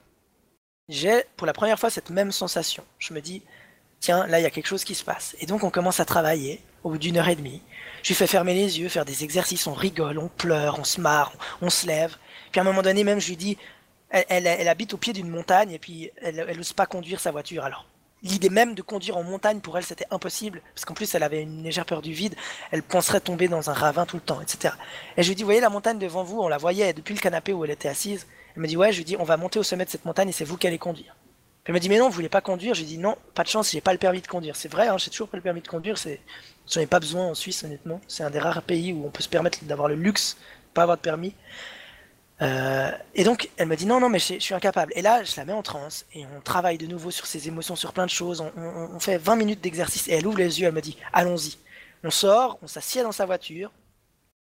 [0.88, 2.84] j'ai pour la première fois cette même sensation.
[3.00, 3.42] Je me dis,
[3.98, 5.34] tiens, là il y a quelque chose qui se passe.
[5.40, 7.62] Et donc on commence à travailler au bout d'une heure et demie.
[8.02, 11.00] Je lui fais fermer les yeux, faire des exercices, on rigole, on pleure, on se
[11.00, 12.16] marre, on, se lève.
[12.52, 13.58] Puis à un moment donné même, je lui dis,
[14.10, 17.64] elle, habite au pied d'une montagne et puis elle n'ose pas conduire sa voiture.
[17.64, 17.86] Alors
[18.22, 21.42] l'idée même de conduire en montagne pour elle c'était impossible parce qu'en plus elle avait
[21.42, 22.34] une légère peur du vide
[22.72, 24.74] elle penserait tomber dans un ravin tout le temps etc
[25.16, 27.52] et je lui dis voyez la montagne devant vous on la voyait depuis le canapé
[27.52, 29.62] où elle était assise elle me dit ouais je lui dis on va monter au
[29.62, 31.14] sommet de cette montagne et c'est vous qui allez conduire
[31.68, 32.72] elle m'a dit mais non, vous voulez pas conduire?
[32.72, 34.56] J'ai dit non, pas de chance, j'ai pas le permis de conduire.
[34.56, 35.98] C'est vrai, hein, j'ai toujours pas le permis de conduire.
[35.98, 36.18] C'est,
[36.66, 38.00] j'en ai pas besoin en Suisse honnêtement.
[38.08, 40.82] C'est un des rares pays où on peut se permettre d'avoir le luxe, de pas
[40.82, 41.34] avoir de permis.
[42.40, 44.94] Euh, et donc elle me dit non non mais je, suis incapable.
[44.96, 47.76] Et là je la mets en transe et on travaille de nouveau sur ses émotions,
[47.76, 48.40] sur plein de choses.
[48.40, 51.58] On, on fait 20 minutes d'exercice et elle ouvre les yeux, elle me dit allons-y.
[52.02, 53.72] On sort, on s'assied dans sa voiture,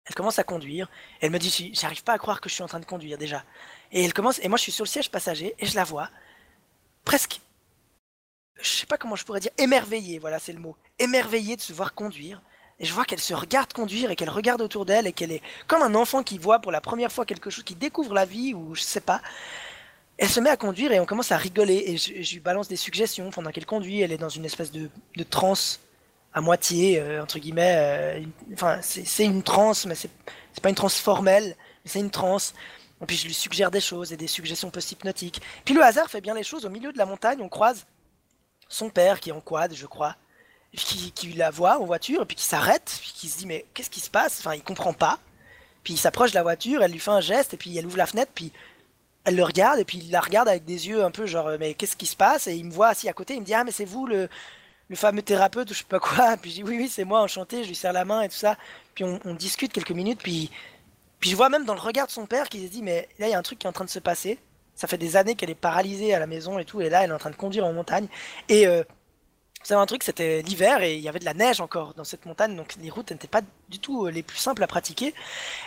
[0.05, 0.89] elle commence à conduire.
[1.21, 3.43] Elle me dit, j'arrive pas à croire que je suis en train de conduire déjà.
[3.91, 6.09] Et elle commence, et moi je suis sur le siège passager et je la vois
[7.05, 7.39] presque,
[8.61, 11.73] je sais pas comment je pourrais dire, émerveillée, voilà c'est le mot, émerveillée de se
[11.73, 12.41] voir conduire.
[12.79, 15.41] Et je vois qu'elle se regarde conduire et qu'elle regarde autour d'elle et qu'elle est
[15.67, 18.53] comme un enfant qui voit pour la première fois quelque chose, qui découvre la vie
[18.53, 19.21] ou je sais pas.
[20.17, 22.75] Elle se met à conduire et on commence à rigoler et je, lui balance des
[22.75, 24.01] suggestions pendant qu'elle conduit.
[24.01, 24.89] Elle est dans une espèce de,
[25.29, 25.79] transe
[26.33, 27.75] à moitié, euh, entre guillemets.
[27.77, 30.11] Euh, enfin, c'est une transe, mais c'est
[30.61, 32.53] pas une transe formelle, mais c'est une transe.
[33.05, 35.41] Puis je lui suggère des choses et des suggestions post-hypnotiques.
[35.65, 36.65] Puis le hasard fait bien les choses.
[36.65, 37.85] Au milieu de la montagne, on croise
[38.69, 40.15] son père qui est en quad, je crois,
[40.73, 43.89] qui, la voit en voiture, et puis qui s'arrête, puis qui se dit mais qu'est-ce
[43.89, 44.39] qui se passe?
[44.39, 45.19] Enfin, il comprend pas.
[45.83, 47.97] Puis il s'approche de la voiture, elle lui fait un geste, et puis elle ouvre
[47.97, 48.51] la fenêtre, puis
[49.23, 51.73] elle le regarde, et puis il la regarde avec des yeux un peu genre mais
[51.73, 52.47] qu'est-ce qui se passe?
[52.47, 54.29] Et il me voit assis à côté, il me dit ah mais c'est vous le
[54.89, 56.37] le fameux thérapeute ou je sais pas quoi?
[56.41, 58.35] Puis je dis oui, oui, c'est moi, enchanté, je lui serre la main et tout
[58.35, 58.57] ça.
[58.93, 60.51] Puis on, discute quelques minutes, puis,
[61.19, 63.27] puis je vois même dans le regard de son père qu'il se dit mais là
[63.27, 64.39] il y a un truc qui est en train de se passer.
[64.75, 67.11] Ça fait des années qu'elle est paralysée à la maison et tout, et là elle
[67.11, 68.07] est en train de conduire en montagne.
[68.49, 68.83] Et euh,
[69.65, 72.03] vous savez un truc, c'était l'hiver et il y avait de la neige encore dans
[72.03, 75.15] cette montagne, donc les routes n'étaient pas du tout euh, les plus simples à pratiquer.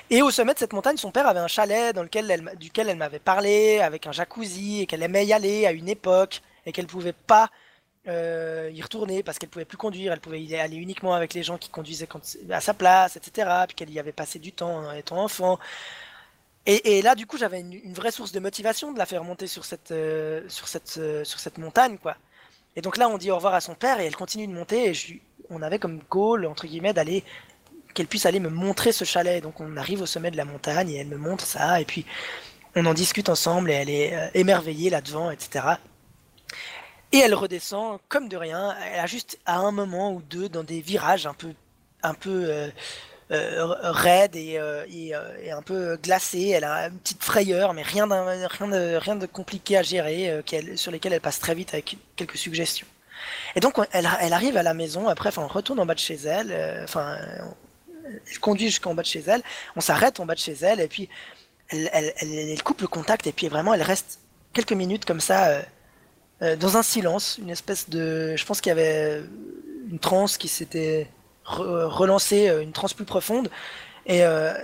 [0.09, 2.89] Et au sommet de cette montagne, son père avait un chalet dans lequel elle, duquel
[2.89, 6.71] elle m'avait parlé, avec un jacuzzi, et qu'elle aimait y aller à une époque, et
[6.71, 7.51] qu'elle pouvait pas
[8.09, 11.43] euh, y retourner parce qu'elle pouvait plus conduire, elle pouvait y aller uniquement avec les
[11.43, 12.09] gens qui conduisaient
[12.51, 13.49] à sa place, etc.
[13.67, 15.59] Puis qu'elle y avait passé du temps en étant enfant.
[16.71, 19.65] Et, là, du coup, j'avais une, vraie source de motivation de la faire monter sur
[19.65, 20.43] cette, euh,
[20.99, 22.17] euh, sur cette montagne, quoi.
[22.77, 24.91] Et donc là, on dit au revoir à son père et elle continue de monter.
[24.91, 27.25] Et on avait comme goal, entre guillemets, d'aller
[27.95, 29.43] qu'elle puisse aller me montrer ce chalet.
[29.43, 31.81] Donc on arrive au sommet de la montagne et elle me montre ça.
[31.81, 32.05] Et puis
[32.77, 35.79] on en discute ensemble et elle est émerveillée là-devant, etc.
[37.13, 38.77] Et elle redescend comme de rien.
[38.93, 41.55] Elle a juste à un moment ou deux dans des virages un peu,
[42.03, 42.71] un peu euh,
[43.31, 46.49] euh, raides et, euh, et, un peu glacés.
[46.49, 48.07] Elle a une petite frayeur, mais rien,
[48.47, 50.43] rien, de, rien de compliqué à gérer,
[50.77, 52.87] sur lesquels elle passe très vite avec quelques suggestions.
[53.57, 55.09] Et donc elle, elle arrive à la maison.
[55.09, 56.83] Après, enfin, on retourne en bas de chez elle.
[56.85, 57.17] Enfin,
[58.05, 59.43] elle conduit jusqu'en bas de chez elle.
[59.77, 61.09] On s'arrête en bas de chez elle et puis
[61.71, 64.21] elle, elle, elle, coupe le contact et puis vraiment elle reste
[64.53, 65.61] quelques minutes comme ça
[66.41, 68.37] euh, dans un silence, une espèce de.
[68.37, 69.23] Je pense qu'il y avait
[69.91, 71.11] une transe qui s'était
[71.45, 73.51] relancée, euh, une transe plus profonde.
[74.07, 74.55] Et, euh,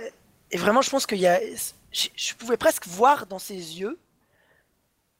[0.51, 1.39] et vraiment, je pense qu'il y a.
[1.91, 3.97] Je, pouvais presque voir dans ses yeux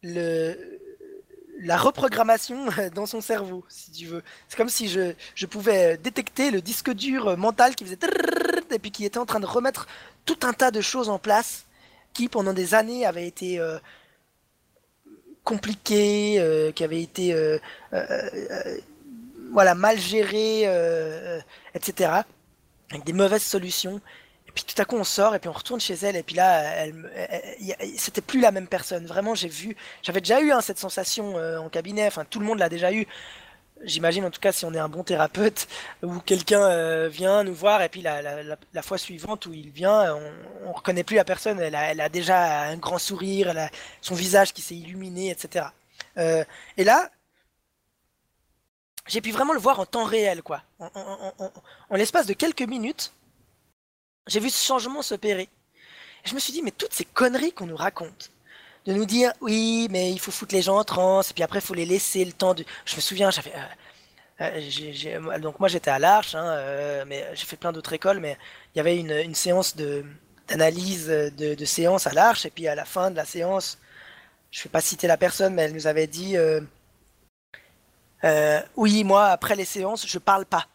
[0.03, 4.23] la reprogrammation dans son cerveau, si tu veux.
[4.47, 7.97] C'est comme si je, je, pouvais détecter le disque dur mental qui faisait
[8.71, 9.87] et puis qui était en train de remettre
[10.25, 11.65] tout un tas de choses en place
[12.13, 13.59] qui pendant des années avaient été
[15.45, 17.57] compliqué, euh, qui avait été euh,
[17.93, 18.77] euh,
[19.53, 20.63] voilà mal géré,
[21.73, 22.11] etc.
[22.91, 24.01] Avec des mauvaises solutions.
[24.47, 26.35] Et puis tout à coup on sort et puis on retourne chez elle et puis
[26.35, 26.93] là elle,
[27.97, 29.05] c'était plus la même personne.
[29.05, 32.07] Vraiment j'ai vu, j'avais déjà eu hein, cette sensation en cabinet.
[32.07, 33.07] Enfin tout le monde l'a déjà eu
[33.83, 35.67] j'imagine en tout cas si on est un bon thérapeute
[36.01, 40.15] où quelqu'un euh, vient nous voir et puis la, la, fois suivante où il vient
[40.15, 40.31] on,
[40.67, 41.59] on reconnaît plus la personne.
[41.59, 43.53] Elle a, elle a déjà un grand sourire
[44.01, 45.67] son visage qui s'est illuminé etc
[46.17, 46.43] euh,
[46.77, 47.09] et là
[49.07, 50.63] j'ai pu vraiment le voir en temps réel quoi.
[50.79, 50.89] En,
[51.89, 53.13] en l'espace de quelques minutes
[54.27, 55.49] j'ai vu ce changement s'opérer.
[56.23, 58.31] Je me suis dit mais toutes ces conneries qu'on nous raconte
[58.85, 61.59] de nous dire oui, mais il faut foutre les gens en transe, et puis après
[61.59, 62.63] il faut les laisser le temps de.
[62.85, 63.53] Je me souviens, j'avais.
[64.41, 68.19] Euh, euh, donc moi j'étais à l'Arche, hein, euh, mais j'ai fait plein d'autres écoles,
[68.19, 68.37] mais
[68.73, 73.11] il y avait une, séance d'analyse de, séance à l'Arche, et puis à la fin
[73.11, 73.79] de la séance,
[74.51, 76.37] je vais pas citer la personne, mais elle nous avait dit
[78.75, 80.67] oui, moi après les séances, je parle pas.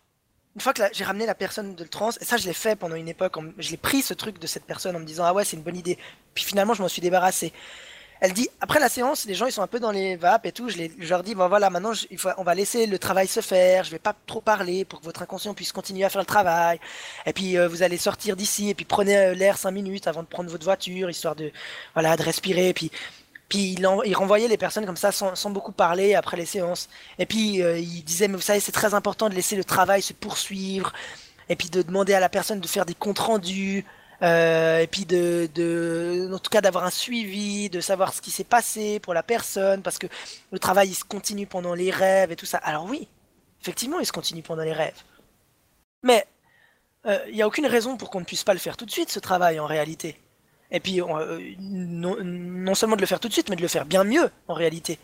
[0.56, 2.96] Une fois que j'ai ramené la personne de trans, et ça je l'ai fait pendant
[2.96, 5.44] une époque, je l'ai pris ce truc de cette personne en me disant ah ouais
[5.44, 5.96] c'est une bonne idée.
[6.34, 7.52] Puis finalement je m'en suis débarrassé
[8.20, 10.52] elle dit après la séance, les gens ils sont un peu dans les vapes et
[10.52, 10.68] tout.
[10.68, 13.40] Je, les, leur dis bon voilà maintenant il faut, on va laisser le travail se
[13.40, 13.84] faire.
[13.84, 16.78] Je vais pas trop parler pour que votre inconscient puisse continuer à faire le travail.
[17.24, 20.22] Et puis euh, vous allez sortir d'ici et puis prenez euh, l'air cinq minutes avant
[20.22, 21.50] de prendre votre voiture histoire de
[21.94, 22.68] voilà de respirer.
[22.68, 22.90] Et puis
[23.48, 26.88] puis il, il, renvoyait les personnes comme ça sans, sans, beaucoup parler après les séances.
[27.18, 30.02] Et puis euh, il disait mais vous savez c'est très important de laisser le travail
[30.02, 30.92] se poursuivre
[31.48, 33.84] et puis de demander à la personne de faire des comptes rendus
[34.22, 38.44] et puis de, de, en tout cas d'avoir un suivi, de savoir ce qui s'est
[38.44, 40.06] passé pour la personne, parce que
[40.52, 42.58] le travail il se continue pendant les rêves et tout ça.
[42.58, 43.08] Alors oui,
[43.60, 45.02] effectivement, il se continue pendant les rêves.
[46.02, 46.26] Mais
[47.28, 49.10] il n'y a aucune raison pour qu'on ne puisse pas le faire tout de suite,
[49.10, 50.20] ce travail en réalité.
[50.70, 53.86] Et puis, non, non, seulement de le faire tout de suite, mais de le faire
[53.86, 54.98] bien mieux en réalité.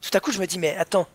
[0.00, 1.06] Tout à coup, je me dis, mais attends,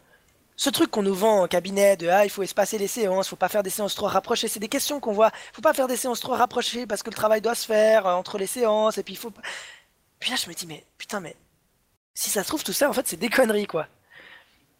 [0.61, 3.35] ce truc qu'on nous vend en cabinet de ah il faut espacer les séances, faut
[3.35, 5.31] pas faire des séances trop rapprochées, c'est des questions qu'on voit.
[5.53, 8.13] Faut pas faire des séances trop rapprochées parce que le travail doit se faire euh,
[8.13, 9.31] entre les séances et puis il faut.
[10.19, 11.35] Puis là je me dis mais putain mais
[12.13, 13.87] si ça se trouve tout ça en fait c'est des conneries quoi.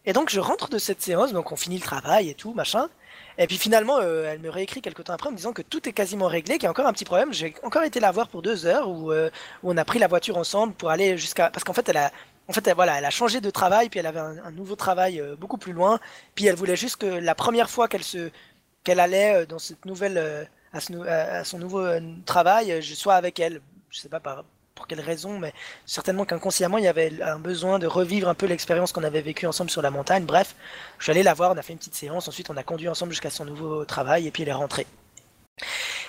[0.06, 2.88] Et donc je rentre de cette séance donc on finit le travail et tout machin.
[3.38, 5.88] Et puis finalement, euh, elle me réécrit quelques temps après en me disant que tout
[5.88, 7.34] est quasiment réglé, qu'il y a encore un petit problème.
[7.34, 9.30] J'ai encore été la voir pour deux heures où, euh,
[9.64, 11.50] où on a pris la voiture ensemble pour aller jusqu'à.
[11.50, 12.12] Parce qu'en fait, elle a,
[12.48, 15.20] en fait, elle, voilà, elle a changé de travail, puis elle avait un, nouveau travail
[15.20, 16.00] euh, beaucoup plus loin.
[16.36, 18.30] Puis elle voulait juste que la première fois qu'elle se,
[18.84, 21.86] qu'elle allait euh, dans cette nouvelle, euh, à, son nouveau
[22.26, 23.62] travail, je sois avec elle.
[23.90, 24.22] Je sais pas
[24.76, 25.54] pour quelle raison, mais
[25.86, 29.46] certainement qu'inconsciemment il y avait un besoin de revivre un peu l'expérience qu'on avait vécue
[29.46, 30.26] ensemble sur la montagne.
[30.26, 30.56] Bref,
[30.98, 32.88] je suis allé la voir, on a fait une petite séance, ensuite on a conduit
[32.88, 34.88] ensemble jusqu'à son nouveau travail, et puis elle est rentrée.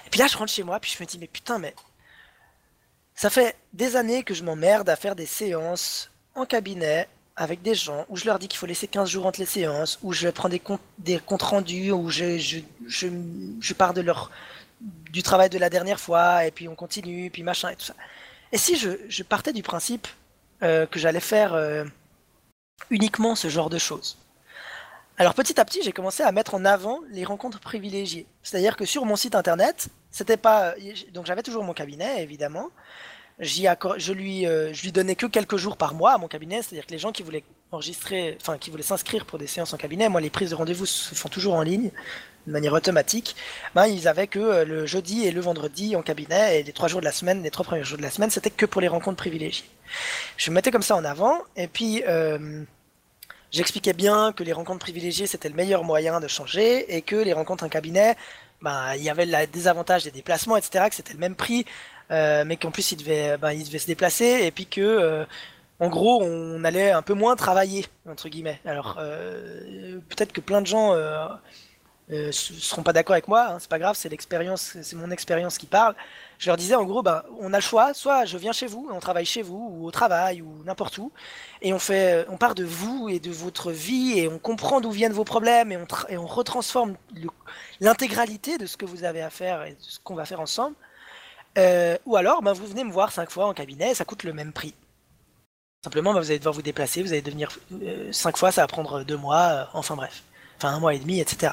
[0.07, 1.75] Et puis là, je rentre chez moi, puis je me dis, mais putain, mais
[3.15, 7.75] ça fait des années que je m'emmerde à faire des séances en cabinet avec des
[7.75, 10.29] gens où je leur dis qu'il faut laisser 15 jours entre les séances, où je
[10.29, 13.09] prends des comptes, des comptes rendus, où je, je, je,
[13.61, 14.31] je, pars de leur,
[14.81, 17.95] du travail de la dernière fois, et puis on continue, puis machin, et tout ça.
[18.53, 20.07] Et si je, je partais du principe
[20.63, 21.85] euh, que j'allais faire euh,
[22.91, 24.19] uniquement ce genre de choses
[25.19, 28.27] alors petit à petit, j'ai commencé à mettre en avant les rencontres privilégiées.
[28.43, 30.75] C'est-à-dire que sur mon site internet, c'était pas
[31.13, 32.71] donc j'avais toujours mon cabinet évidemment,
[33.43, 36.87] je lui, euh, je lui donnais que quelques jours par mois à mon cabinet, c'est-à-dire
[36.87, 40.09] que les gens qui voulaient enregistrer, enfin qui voulaient s'inscrire pour des séances en cabinet,
[40.09, 41.91] moi les prises de rendez-vous se font toujours en ligne,
[42.47, 43.37] de manière automatique,
[43.75, 46.89] ben, ils avaient que euh, le jeudi et le vendredi en cabinet, et les trois
[46.89, 48.89] jours de la semaine, les trois premiers jours de la semaine, c'était que pour les
[48.89, 49.67] rencontres privilégiées.
[50.37, 52.65] Je me mettais comme ça en avant, et puis euh,
[53.51, 57.33] j'expliquais bien que les rencontres privilégiées c'était le meilleur moyen de changer, et que les
[57.33, 58.17] rencontres en cabinet,
[58.63, 61.67] ben, il y avait le désavantage des déplacements, etc., que c'était le même prix,
[62.11, 65.25] euh, mais qu'en plus il devait, ben, il devait se déplacer et puis que euh,
[65.81, 68.61] en gros on allait un peu moins travailler entre guillemets.
[68.65, 70.95] Alors euh, peut-être que plein de gens
[72.13, 75.59] ne seront pas d'accord avec moi, hein, c'est pas grave, c'est l'expérience, c'est mon expérience
[75.59, 75.95] qui parle.
[76.39, 78.89] Je leur disais en gros, ben, on a le choix, soit je viens chez vous,
[78.93, 81.13] on travaille chez vous ou au travail ou n'importe où,
[81.61, 84.91] et on fait, on part de vous et de votre vie et on comprend d'où
[84.91, 86.97] viennent vos problèmes et on, et on retransforme
[87.81, 90.77] l'intégralité de ce que vous avez à faire et de ce qu'on va faire ensemble
[91.59, 94.33] euh, ou alors, ben, vous venez me voir 5 fois en cabinet, ça coûte le
[94.33, 94.75] même prix.
[95.85, 97.51] Simplement, ben, vous allez devoir vous déplacer, vous allez devenir
[98.13, 100.23] 5 euh, fois, ça va prendre 2 mois, euh, enfin bref,
[100.63, 101.53] enfin un mois et demi, etc.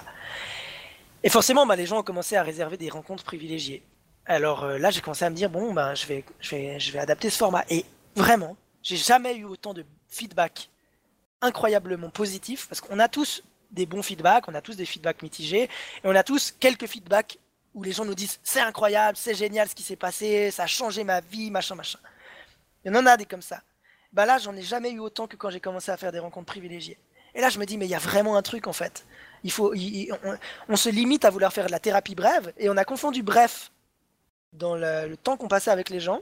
[1.24, 3.84] Et forcément, ben, les gens ont commencé à réserver des rencontres privilégiées.
[4.26, 7.00] Alors là, j'ai commencé à me dire, bon, ben, je, vais, je, vais, je vais
[7.00, 7.66] adapter ce format.
[7.70, 10.70] Et vraiment, j'ai jamais eu autant de feedback
[11.42, 15.64] incroyablement positif, parce qu'on a tous des bons feedbacks, on a tous des feedbacks mitigés,
[15.64, 15.70] et
[16.04, 17.38] on a tous quelques feedbacks
[17.74, 20.68] où les gens nous disent c'est incroyable, c'est génial ce qui s'est passé, ça a
[20.68, 22.00] changé ma vie, machin, machin.
[22.84, 23.62] Il y en a des comme ça.
[24.12, 26.48] Bah là, j'en ai jamais eu autant que quand j'ai commencé à faire des rencontres
[26.48, 26.98] privilégiées.
[27.40, 29.06] Et là, je me dis, mais il y a vraiment un truc en fait.
[29.46, 29.74] Il faut,
[30.68, 33.72] on, se limite à vouloir faire de la thérapie brève, et on a confondu bref
[34.52, 36.20] dans le, temps qu'on passait avec les gens,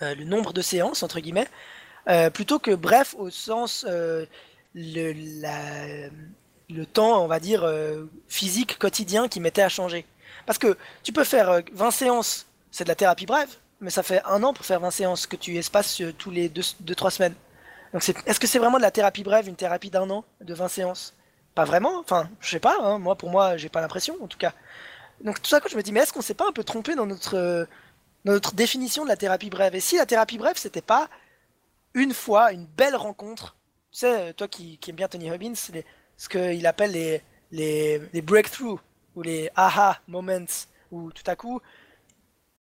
[0.00, 1.48] euh, le nombre de séances entre guillemets,
[2.08, 4.24] euh, plutôt que bref au sens euh,
[4.74, 5.12] le,
[6.70, 7.70] le temps, on va dire
[8.26, 10.06] physique quotidien qui m'était à changer.
[10.46, 14.02] Parce que tu peux faire 20 euh, séances, c'est de la thérapie brève, mais ça
[14.02, 17.34] fait un an pour faire 20 séances que tu espaces tous les 2-3 semaines.
[17.96, 21.14] Est-ce que c'est vraiment de la thérapie brève, une thérapie d'un an, de 20 séances?
[21.54, 22.98] Pas vraiment, enfin, je sais pas, hein.
[22.98, 24.52] moi pour moi, j'ai pas l'impression en tout cas.
[25.22, 26.94] Donc tout ça, quand je me dis, mais est-ce qu'on s'est pas un peu trompé
[26.94, 27.66] dans notre,
[28.24, 29.74] dans notre définition de la thérapie brève?
[29.74, 31.08] Et si la thérapie brève, c'était pas
[31.94, 33.56] une fois, une belle rencontre,
[33.90, 38.22] tu sais, toi qui, qui aimes bien Tony Robbins, ce qu'il appelle les, les, les
[38.22, 38.80] breakthroughs,
[39.16, 40.46] ou les aha moments
[40.92, 41.60] où tout à coup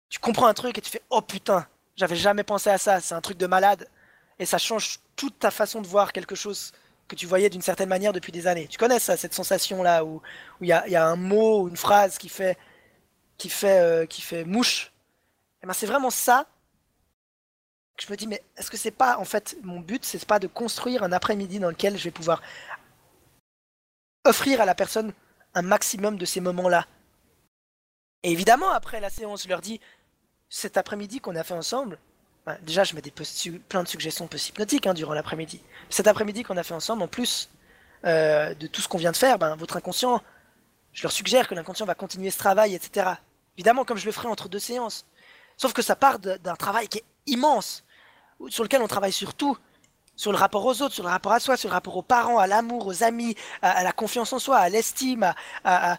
[0.10, 3.13] tu comprends un truc et tu fais oh putain, j'avais jamais pensé à ça, c'est
[3.13, 3.88] un truc de malade
[4.39, 6.74] et ça change toute ta façon de voir quelque chose
[7.08, 8.67] que tu voyais d'une certaine manière depuis des années.
[8.67, 10.21] Tu connais ça, cette sensation là où
[10.62, 12.58] il y a, y a, un mot ou une phrase qui fait
[13.38, 14.91] qui fait euh, qui fait mouche.
[15.62, 16.48] Et eh ben c'est vraiment ça
[17.98, 20.39] que je me dis mais est-ce que c'est pas en fait mon but c'est pas
[20.39, 22.41] de construire un après-midi dans lequel je vais pouvoir
[24.26, 25.14] offrir à la personne
[25.53, 26.86] un maximum de ces moments-là.
[28.24, 29.80] Et évidemment, après la séance, je leur dis,
[30.49, 31.97] cet après-midi qu'on a fait ensemble,
[32.62, 33.14] déjà je mets des
[33.70, 35.62] plein de suggestions post-hypnotiques hein, durant l'après-midi.
[35.89, 37.50] Cet après-midi qu'on a fait ensemble, en plus
[38.06, 40.22] euh, de tout ce qu'on vient de faire, ben, votre inconscient,
[40.93, 43.12] je leur suggère que l'inconscient va continuer ce travail, etc.
[43.58, 45.06] évidemment comme je le ferai entre deux séances.
[45.58, 47.84] Sauf que ça part d'un travail qui est immense,
[48.50, 49.58] sur lequel on travaille sur tout,
[50.16, 52.39] sur le rapport aux autres, sur le rapport à soi, sur le rapport aux parents,
[52.39, 55.97] à l'amour, aux amis, à, la confiance en soi, à l'estime, à,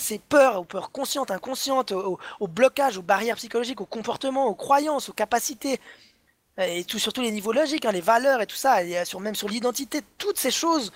[0.00, 5.08] ses peurs, aux peurs conscientes, inconscientes, aux, blocages, aux barrières psychologiques, aux comportements, aux croyances,
[5.08, 5.80] aux capacités,
[6.58, 9.20] et tout sur tous les niveaux logiques, hein, les valeurs et tout ça, et sur,
[9.20, 10.92] même sur l'identité, toutes ces choses.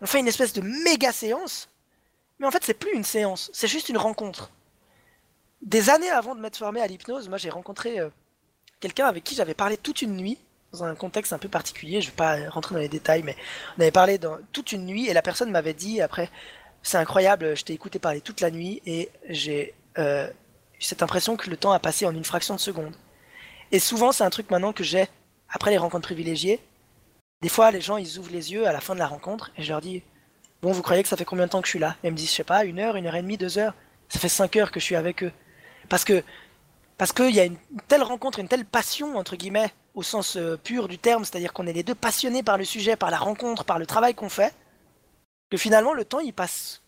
[0.00, 1.68] On fait une espèce de méga séance,
[2.38, 4.50] mais en fait c'est plus une séance, c'est juste une rencontre.
[5.60, 8.08] Des années avant de m'être formé à l'hypnose, moi j'ai rencontré euh,
[8.80, 10.38] quelqu'un avec qui j'avais parlé toute une nuit
[10.72, 12.00] dans un contexte un peu particulier.
[12.00, 13.36] Je vais pas rentrer dans les détails, mais
[13.76, 16.30] on avait parlé dans toute une nuit et la personne m'avait dit après,
[16.82, 20.28] c'est incroyable, je t'ai écouté parler toute la nuit et j'ai euh,
[20.80, 22.94] cette impression que le temps a passé en une fraction de seconde.
[23.70, 25.08] Et souvent, c'est un truc maintenant que j'ai
[25.48, 26.60] après les rencontres privilégiées.
[27.42, 29.62] Des fois, les gens, ils ouvrent les yeux à la fin de la rencontre et
[29.62, 30.02] je leur dis,
[30.62, 31.96] bon, vous croyez que ça fait combien de temps que je suis là?
[32.02, 33.74] Et ils me disent, je sais pas, une heure, une heure et demie, deux heures.
[34.08, 35.32] Ça fait cinq heures que je suis avec eux.
[35.88, 36.22] Parce que
[37.02, 37.56] parce qu'il y a une
[37.88, 41.66] telle rencontre, une telle passion, entre guillemets, au sens euh, pur du terme, c'est-à-dire qu'on
[41.66, 44.54] est les deux passionnés par le sujet, par la rencontre, par le travail qu'on fait,
[45.50, 46.80] que finalement le temps il passe.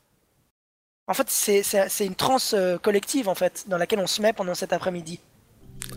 [1.08, 4.54] En fait, c'est une transe euh, collective en fait, dans laquelle on se met pendant
[4.54, 5.18] cet après-midi.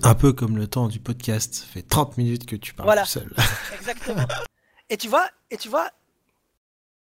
[0.01, 3.05] Un peu comme le temps du podcast, ça fait 30 minutes que tu parles tout
[3.05, 3.31] seul.
[3.79, 4.25] Exactement.
[4.89, 5.91] Et tu vois, et tu vois,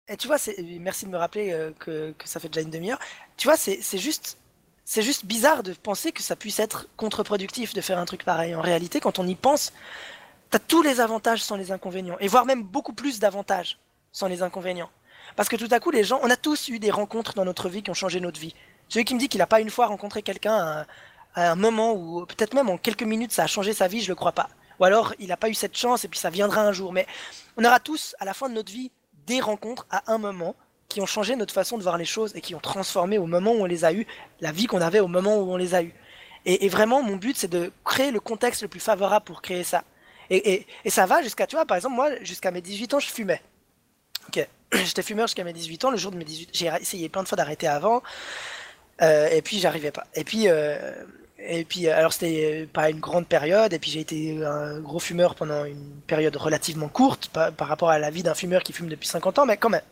[0.09, 0.39] et tu vois,
[0.81, 2.99] merci de me rappeler euh, que, que ça fait déjà une demi-heure.
[3.37, 4.39] Tu vois, c'est juste
[4.89, 8.55] c'est juste bizarre de penser que ça puisse être contre-productif de faire un truc pareil.
[8.55, 9.72] En réalité, quand on y pense,
[10.49, 13.78] t'as tous les avantages sans les inconvénients, et voire même beaucoup plus d'avantages
[14.12, 14.89] sans les inconvénients.
[15.34, 17.68] Parce que tout à coup, les gens, on a tous eu des rencontres dans notre
[17.68, 18.55] vie qui ont changé notre vie.
[18.89, 20.55] Celui qui me dit qu'il n'a pas une fois rencontré quelqu'un
[21.34, 24.09] à, un moment où peut-être même en quelques minutes ça a changé sa vie, je
[24.09, 24.49] le crois pas.
[24.78, 26.93] Ou alors il n'a pas eu cette chance et puis ça viendra un jour.
[26.93, 27.09] Mais
[27.57, 28.93] on aura tous, à la fin de notre vie,
[29.26, 30.55] des rencontres à un moment
[30.89, 33.53] qui ont changé notre façon de voir les choses et qui ont transformé au moment
[33.53, 34.07] où on les a eues,
[34.41, 35.95] la vie qu'on avait au moment où on les a eues.
[36.49, 39.82] Et, vraiment, mon but, c'est de créer le contexte le plus favorable pour créer ça.
[40.30, 43.43] Et, ça va jusqu'à, tu vois, par exemple, moi, jusqu'à mes 18 ans, je fumais.
[44.28, 45.91] Ok, j'étais fumeur jusqu'à mes 18 ans.
[45.91, 48.01] Le jour de mes 18 j'ai essayé plein de fois d'arrêter avant.
[49.03, 50.07] Euh, et puis, j'arrivais pas.
[50.14, 50.95] Et puis, euh,
[51.41, 53.72] et puis, alors, c'était pas une grande période.
[53.72, 57.99] Et puis, j'ai été un gros fumeur pendant une période relativement courte par rapport à
[57.99, 59.82] la vie d'un fumeur qui fume depuis 50 ans, mais quand même.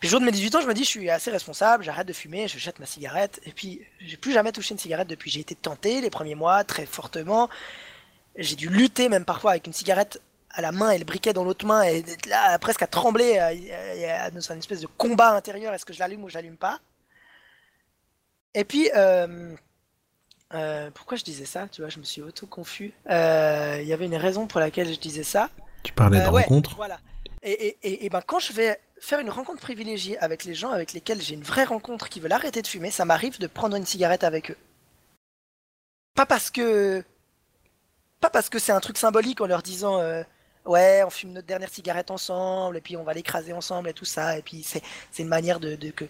[0.00, 2.08] Puis le jour de mes 18 ans, je me dis, je suis assez responsable, j'arrête
[2.08, 3.38] de fumer, je jette ma cigarette.
[3.44, 5.30] Et puis, j'ai plus jamais touché une cigarette depuis.
[5.30, 7.50] J'ai été tenté les premiers mois très fortement.
[8.36, 10.90] J'ai dû lutter même parfois avec une cigarette à la main.
[10.90, 11.82] Et le briquet dans l'autre main.
[11.82, 13.38] Et là presque à trembler.
[14.32, 15.74] Dans une espèce de combat intérieur.
[15.74, 16.80] Est-ce que je l'allume ou je l'allume pas?
[18.54, 19.54] Et puis euh,
[20.54, 21.68] euh, pourquoi je disais ça?
[21.70, 24.92] Tu vois je me suis auto confus euh, il y avait une raison pour laquelle
[24.92, 25.50] je disais ça.
[25.82, 26.98] Tu parlais de rencontre voilà.
[27.42, 30.92] Et, et, et, ben quand je vais faire une rencontre privilégiée avec les gens avec
[30.92, 33.86] lesquels j'ai une vraie rencontre qui veulent arrêter de fumer, ça m'arrive de prendre une
[33.86, 34.56] cigarette avec eux.
[36.14, 37.02] Pas parce que.
[38.20, 40.22] Pas parce que c'est un truc symbolique en leur disant euh,
[40.66, 44.04] Ouais, on fume notre dernière cigarette ensemble, et puis on va l'écraser ensemble et tout
[44.04, 44.82] ça, et puis c'est
[45.18, 46.04] une manière de, de que.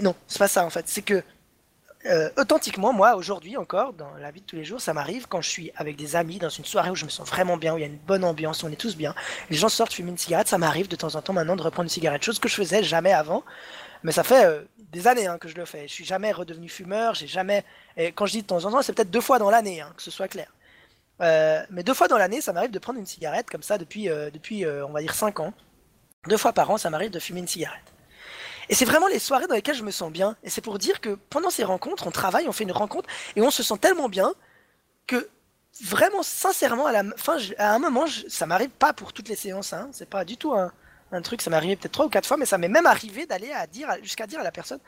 [0.00, 0.88] Non, c'est pas ça en fait.
[0.88, 1.22] C'est que
[2.06, 5.40] euh, authentiquement, moi, aujourd'hui encore, dans la vie de tous les jours, ça m'arrive quand
[5.40, 7.78] je suis avec des amis dans une soirée où je me sens vraiment bien, où
[7.78, 9.14] il y a une bonne ambiance, où on est tous bien.
[9.50, 11.84] Les gens sortent fumer une cigarette, ça m'arrive de temps en temps maintenant de reprendre
[11.84, 13.44] une cigarette, chose que je faisais jamais avant.
[14.02, 15.86] Mais ça fait euh, des années hein, que je le fais.
[15.86, 17.64] Je suis jamais redevenu fumeur, j'ai jamais.
[17.96, 19.92] Et quand je dis de temps en temps, c'est peut-être deux fois dans l'année, hein,
[19.96, 20.52] que ce soit clair.
[21.20, 24.06] Euh, mais deux fois dans l'année, ça m'arrive de prendre une cigarette comme ça depuis,
[24.06, 25.52] depuis on va dire, cinq ans.
[26.26, 27.91] Deux fois par an, ça m'arrive de fumer une cigarette.
[28.68, 30.36] Et c'est vraiment les soirées dans lesquelles je me sens bien.
[30.42, 33.42] Et c'est pour dire que pendant ces rencontres, on travaille, on fait une rencontre, et
[33.42, 34.34] on se sent tellement bien
[35.06, 35.28] que
[35.80, 40.24] vraiment, sincèrement, à un moment, ça m'arrive pas pour toutes les séances, hein, c'est pas
[40.24, 40.70] du tout un,
[41.22, 43.52] truc, ça m'est arrivé peut-être trois ou quatre fois, mais ça m'est même arrivé d'aller
[43.52, 44.80] à dire, jusqu'à dire à la personne,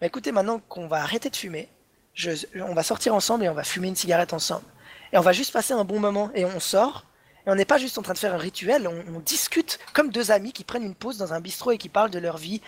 [0.00, 1.68] bah, écoutez, maintenant qu'on va arrêter de fumer,
[2.14, 4.64] je, on va sortir ensemble et on va fumer une cigarette ensemble.
[5.12, 7.04] Et on va juste passer un bon moment, et on sort,
[7.46, 10.30] et on n'est pas juste en train de faire un rituel, on, discute comme deux
[10.30, 12.60] amis qui prennent une pause dans un bistrot et qui parlent de leur vie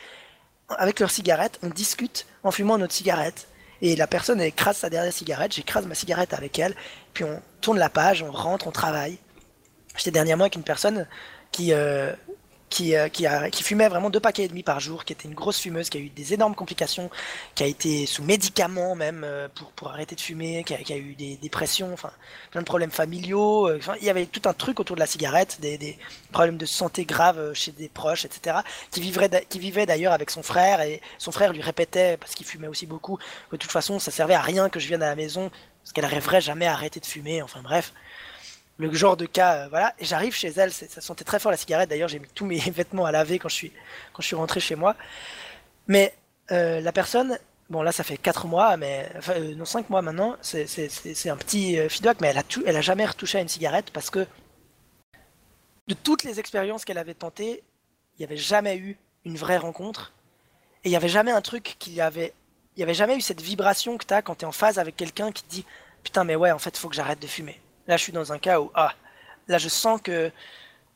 [0.68, 3.48] avec leur cigarette, on discute en fumant notre cigarette.
[3.80, 6.74] Et la personne écrase sa dernière cigarette, j'écrase ma cigarette avec elle,
[7.14, 9.18] puis on tourne la page, on rentre, on travaille.
[9.96, 11.06] J'étais dernièrement avec une personne
[11.52, 12.12] qui, euh,
[12.70, 15.28] qui, euh, qui, a, qui fumait vraiment deux paquets et demi par jour, qui était
[15.28, 17.10] une grosse fumeuse, qui a eu des énormes complications,
[17.54, 21.14] qui a été sous médicaments même euh, pour, pour arrêter de fumer, qui a, eu
[21.14, 22.10] des dépressions, enfin
[22.50, 23.68] plein de problèmes familiaux.
[23.68, 25.98] Euh, il y avait tout un truc autour de la cigarette, des, des
[26.32, 28.58] problèmes de santé graves chez des proches, etc.
[28.90, 32.46] Qui, vivrait, qui vivait d'ailleurs avec son frère et son frère lui répétait, parce qu'il
[32.46, 33.16] fumait aussi beaucoup,
[33.50, 35.50] que de toute façon ça servait à rien que je vienne à la maison,
[35.82, 37.92] parce qu'elle rêverait jamais à arrêter de fumer, enfin bref
[38.78, 39.94] le genre de cas, euh, voilà.
[39.98, 41.90] Et j'arrive chez elle, ça sentait très fort la cigarette.
[41.90, 43.72] D'ailleurs, j'ai mis tous mes vêtements à laver quand je suis
[44.12, 44.96] quand je suis rentré chez moi.
[45.88, 46.14] Mais
[46.52, 47.38] euh, la personne
[47.70, 51.36] bon là ça fait 4 mois, mais enfin, euh, non 5 mois maintenant, c'est un
[51.36, 54.26] petit feedback, mais elle a, tout, elle a jamais retouché à une cigarette parce que
[55.88, 57.62] de toutes les expériences qu'elle avait tentées,
[58.14, 60.12] il n'y avait jamais eu une vraie rencontre.
[60.84, 62.32] Et il n'y avait jamais un truc qui avait.
[62.76, 64.78] Il n'y avait jamais eu cette vibration que tu as quand tu es en phase
[64.78, 65.64] avec quelqu'un qui te dit
[66.04, 67.60] Putain, mais ouais, en fait, faut que j'arrête de fumer.
[67.88, 68.70] Là, je suis dans un cas où.
[68.74, 68.92] Ah,
[69.48, 70.30] là, je sens que.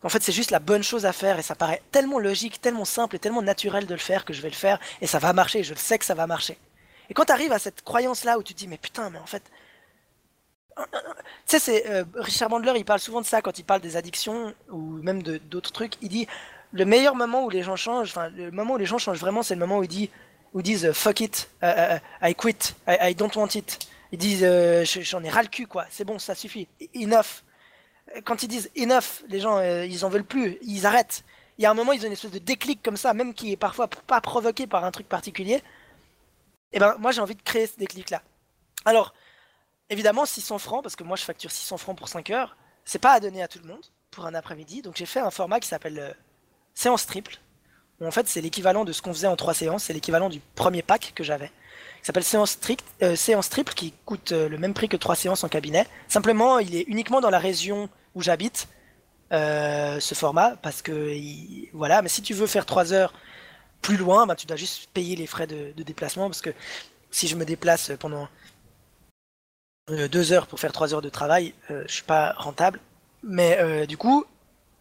[0.04, 2.84] En fait, c'est juste la bonne chose à faire et ça paraît tellement logique, tellement
[2.84, 5.32] simple et tellement naturel de le faire que je vais le faire et ça va
[5.32, 5.62] marcher.
[5.62, 6.58] Je sais que ça va marcher.
[7.08, 9.26] Et quand tu arrives à cette croyance-là où tu te dis Mais putain, mais en
[9.26, 9.42] fait,
[10.76, 10.84] tu
[11.46, 14.54] sais, c'est euh, Richard Bandler, il parle souvent de ça quand il parle des addictions
[14.70, 15.94] ou même de d'autres trucs.
[16.02, 16.26] Il dit
[16.72, 19.42] le meilleur moment où les gens changent, enfin le moment où les gens changent vraiment,
[19.42, 20.10] c'est le moment où ils
[20.62, 23.78] disent, euh, fuck it, uh, uh, I quit, I, don't want it.
[24.12, 27.42] Ils disent euh, j'en ai ras le cul quoi, c'est bon, ça suffit, enough.
[28.24, 31.24] Quand ils disent enough, les gens ils en veulent plus, ils arrêtent.
[31.58, 33.52] Il y a un moment ils ont une espèce de déclic comme ça, même qui
[33.52, 35.54] est parfois pas provoqué par un truc particulier.
[35.54, 38.22] Et eh ben moi j'ai envie de créer ce déclic là.
[38.84, 39.14] Alors
[39.92, 42.56] Évidemment, 600 francs, parce que moi je facture 600 francs pour 5 heures,
[42.86, 44.80] c'est pas à donner à tout le monde pour un après-midi.
[44.80, 46.12] Donc j'ai fait un format qui s'appelle euh,
[46.72, 47.36] séance triple.
[48.00, 50.40] Où en fait, c'est l'équivalent de ce qu'on faisait en 3 séances, c'est l'équivalent du
[50.54, 51.52] premier pack que j'avais.
[52.02, 52.58] Qui s'appelle séance,
[53.02, 55.86] euh, séance triple, qui coûte euh, le même prix que 3 séances en cabinet.
[56.08, 58.68] Simplement, il est uniquement dans la région où j'habite,
[59.30, 61.16] ce format, parce que
[61.72, 63.14] voilà, mais si tu veux faire 3 heures
[63.82, 66.50] plus loin, bah, tu dois juste payer les frais de, déplacement, parce que
[67.10, 68.28] si je me déplace pendant
[69.90, 72.80] euh, deux heures pour faire trois heures de travail, euh, je suis pas rentable.
[73.24, 74.24] Mais euh, du coup,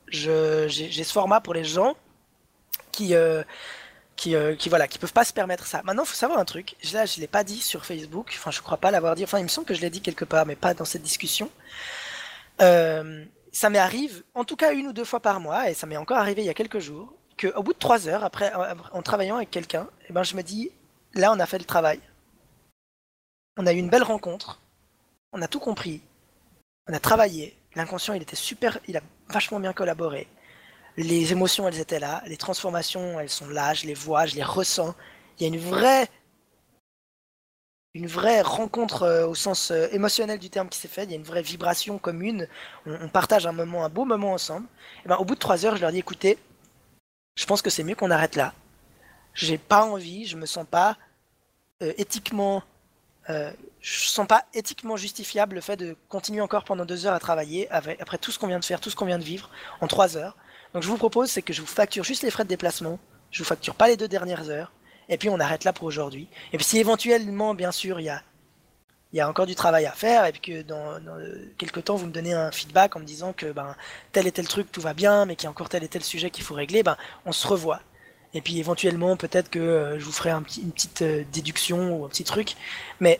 [0.07, 1.95] j'ai ce format pour les gens
[2.91, 3.13] qui,
[4.21, 5.81] qui, qui, voilà, qui peuvent pas se permettre ça.
[5.83, 6.75] Maintenant, faut savoir un truc.
[6.93, 8.33] Là, je l'ai pas dit sur Facebook.
[8.37, 9.23] Enfin, je crois pas l'avoir dit.
[9.23, 11.49] Enfin, il me semble que je l'ai dit quelque part, mais pas dans cette discussion.
[12.59, 15.97] ça m'est arrive, en tout cas une ou deux fois par mois, et ça m'est
[15.97, 18.51] encore arrivé il y a quelques jours, qu'au bout de trois heures, après,
[18.93, 20.71] en travaillant avec quelqu'un, eh ben, je me dis,
[21.15, 21.99] là, on a fait le travail.
[23.57, 24.61] On a eu une belle rencontre
[25.33, 26.01] on a tout compris,
[26.87, 30.27] on a travaillé, l'inconscient il était super, il a vachement bien collaboré.
[30.97, 34.43] Les émotions elles étaient là, les transformations elles sont là, je les vois, je les
[34.43, 34.93] ressens.
[35.39, 36.07] Il y a une vraie
[37.93, 41.15] une vraie rencontre euh, au sens euh, émotionnel du terme qui s'est faite, il y
[41.15, 42.47] a une vraie vibration commune,
[42.85, 44.67] on, partage un moment, un beau moment ensemble.
[45.03, 46.37] Et ben, au bout de trois heures, je leur dis écoutez,
[47.35, 48.53] je pense que c'est mieux qu'on arrête là.
[49.33, 50.97] J'ai pas envie, je me sens pas
[51.81, 52.63] euh, éthiquement
[54.95, 58.47] justifiable le fait de continuer encore pendant deux heures à travailler après tout ce qu'on
[58.47, 60.37] vient de faire, tout ce qu'on vient de vivre en trois heures.
[60.73, 62.99] Donc je vous propose, c'est que je vous facture juste les frais de déplacement,
[63.29, 64.71] je vous facture pas les deux dernières heures,
[65.09, 66.27] et puis on arrête là pour aujourd'hui.
[66.53, 68.21] Et puis si éventuellement, bien sûr, il y a,
[69.13, 70.99] y a encore du travail à faire, et puis que dans,
[71.57, 73.75] quelques temps vous me donnez un feedback en me disant que ben,
[74.11, 76.03] tel et tel truc tout va bien, mais qu'il y a encore tel et tel
[76.03, 77.81] sujet qu'il faut régler, ben, on se revoit.
[78.33, 82.09] Et puis éventuellement, peut-être que euh, je vous ferai une petite euh, déduction ou un
[82.09, 82.55] petit truc.
[82.99, 83.19] Mais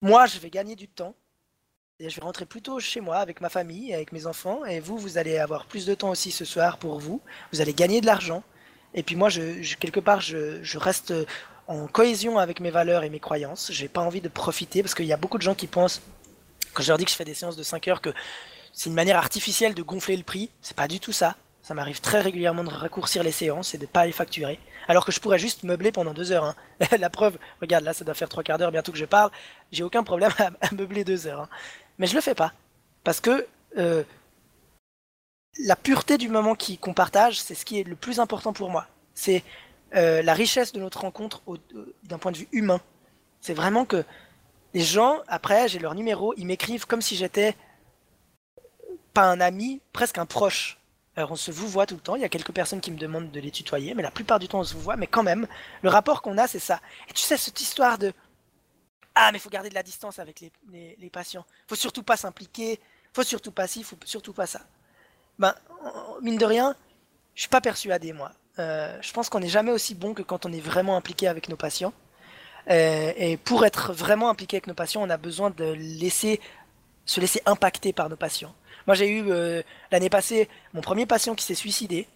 [0.00, 1.14] moi, je vais gagner du temps.
[2.08, 4.64] Je vais rentrer plus tôt chez moi avec ma famille, avec mes enfants.
[4.64, 7.20] Et vous, vous allez avoir plus de temps aussi ce soir pour vous.
[7.52, 8.42] Vous allez gagner de l'argent.
[8.94, 11.12] Et puis moi, quelque part, je, reste
[11.66, 13.70] en cohésion avec mes valeurs et mes croyances.
[13.70, 16.00] J'ai pas envie de profiter parce qu'il y a beaucoup de gens qui pensent,
[16.72, 18.14] quand je leur dis que je fais des séances de 5 heures, que
[18.72, 20.48] c'est une manière artificielle de gonfler le prix.
[20.62, 21.36] C'est pas du tout ça.
[21.62, 24.58] Ça m'arrive très régulièrement de raccourcir les séances et de pas les facturer.
[24.88, 26.44] Alors que je pourrais juste meubler pendant deux heures.
[26.44, 26.56] Hein.
[26.98, 29.30] la preuve, regarde, là ça doit faire trois quarts d'heure bientôt que je parle.
[29.70, 31.42] J'ai aucun problème à, meubler deux heures.
[31.42, 31.48] Hein.
[32.00, 32.52] Mais je le fais pas.
[33.04, 33.46] Parce que
[33.76, 34.02] euh,
[35.58, 38.86] la pureté du moment qu'on partage, c'est ce qui est le plus important pour moi.
[39.14, 39.44] C'est
[39.94, 41.42] euh, la richesse de notre rencontre
[42.04, 42.80] d'un point de vue humain.
[43.42, 44.02] C'est vraiment que
[44.72, 47.54] les gens, après, j'ai leur numéro, ils m'écrivent comme si j'étais
[49.12, 50.78] pas un ami, presque un proche.
[51.16, 52.96] Alors on se vous voit tout le temps, il y a quelques personnes qui me
[52.96, 55.24] demandent de les tutoyer, mais la plupart du temps on se vous voit, mais quand
[55.24, 55.48] même,
[55.82, 56.80] le rapport qu'on a c'est ça.
[57.08, 58.14] Et tu sais, cette histoire de
[59.14, 62.16] Ah mais il faut garder de la distance avec les, les, patients, faut surtout pas
[62.16, 62.80] s'impliquer,
[63.12, 64.60] faut surtout pas ci, faut surtout pas ça.
[65.38, 65.54] Ben,
[66.22, 66.76] mine de rien,
[67.34, 68.32] je suis pas persuadé moi.
[68.58, 71.48] Euh, je pense qu'on n'est jamais aussi bon que quand on est vraiment impliqué avec
[71.48, 71.92] nos patients.
[72.70, 75.74] Euh, et pour être vraiment impliqué avec nos patients, on a besoin de
[77.06, 78.54] se laisser impacter par nos patients.
[78.86, 82.06] Moi, j'ai eu euh, l'année passée mon premier patient qui s'est suicidé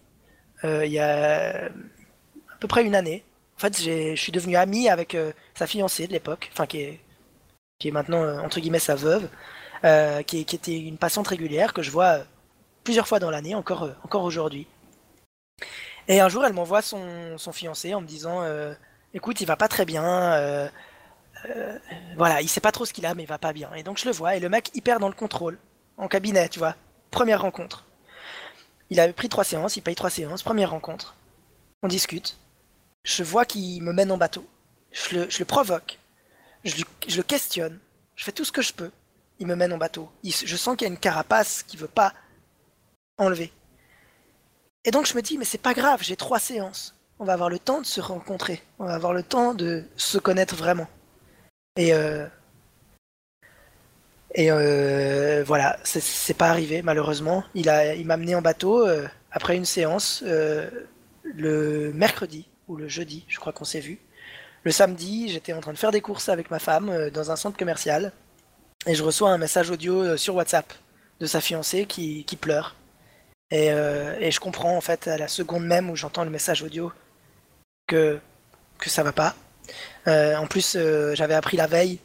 [0.63, 3.23] il y a à peu près une année.
[3.57, 6.99] En fait, je suis devenu ami avec euh, sa fiancée de l'époque, enfin qui est,
[7.79, 9.29] qui est maintenant entre guillemets sa veuve,
[10.25, 12.19] qui, qui, était une patiente régulière que je vois
[12.83, 14.67] plusieurs fois dans l'année, encore, encore aujourd'hui.
[16.07, 18.43] Et un jour, elle m'envoie son, son, fiancé en me disant
[19.13, 20.69] Écoute, il va pas très bien.
[22.17, 23.71] voilà, il sait pas trop ce qu'il a, mais il va pas bien.
[23.75, 25.59] Et donc je le vois, et le mec hyper dans le contrôle
[25.97, 26.75] en cabinet, tu vois.
[27.11, 27.85] Première rencontre.
[28.89, 31.15] Il avait pris trois séances, il paye trois séances, première rencontre.
[31.83, 32.37] On discute.
[33.05, 34.45] Je vois qu'il me mène en bateau.
[34.91, 35.99] je le, provoque,
[36.63, 36.75] je,
[37.15, 37.79] le questionne,
[38.15, 38.91] je fais tout ce que je peux.
[39.39, 40.09] Il me mène en bateau.
[40.23, 42.13] je sens qu'il y a une carapace qui veut pas
[43.17, 43.53] enlever.
[44.85, 46.95] Et donc je me dis, mais c'est pas grave, j'ai trois séances.
[47.19, 48.61] On va avoir le temps de se rencontrer.
[48.79, 50.87] On va avoir le temps de se connaître vraiment.
[51.77, 52.25] Et, euh,
[54.33, 57.43] et euh, voilà, c'est pas arrivé malheureusement.
[57.53, 63.25] Il m'a il amené en bateau euh, après une séance le mercredi ou le jeudi,
[63.27, 63.99] je crois qu'on s'est vu.
[64.63, 67.57] Le samedi, j'étais en train de faire des courses avec ma femme dans un centre
[67.57, 68.11] commercial
[68.87, 70.73] et je reçois un message audio sur WhatsApp
[71.19, 72.75] de sa fiancée qui, pleure.
[73.51, 76.91] Et, et, je comprends en fait à la seconde même où j'entends le message audio
[77.87, 78.19] que,
[78.79, 79.35] que ça va pas.
[80.07, 81.99] Euh, en plus, euh, j'avais appris la veille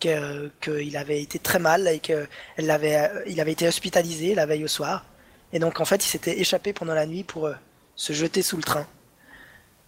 [0.00, 5.06] qu'il avait été très mal et qu'il avait, avait été hospitalisé la veille au soir.
[5.52, 7.54] Et donc, en fait, il s'était échappé pendant la nuit pour euh,
[7.96, 8.86] se jeter sous le train.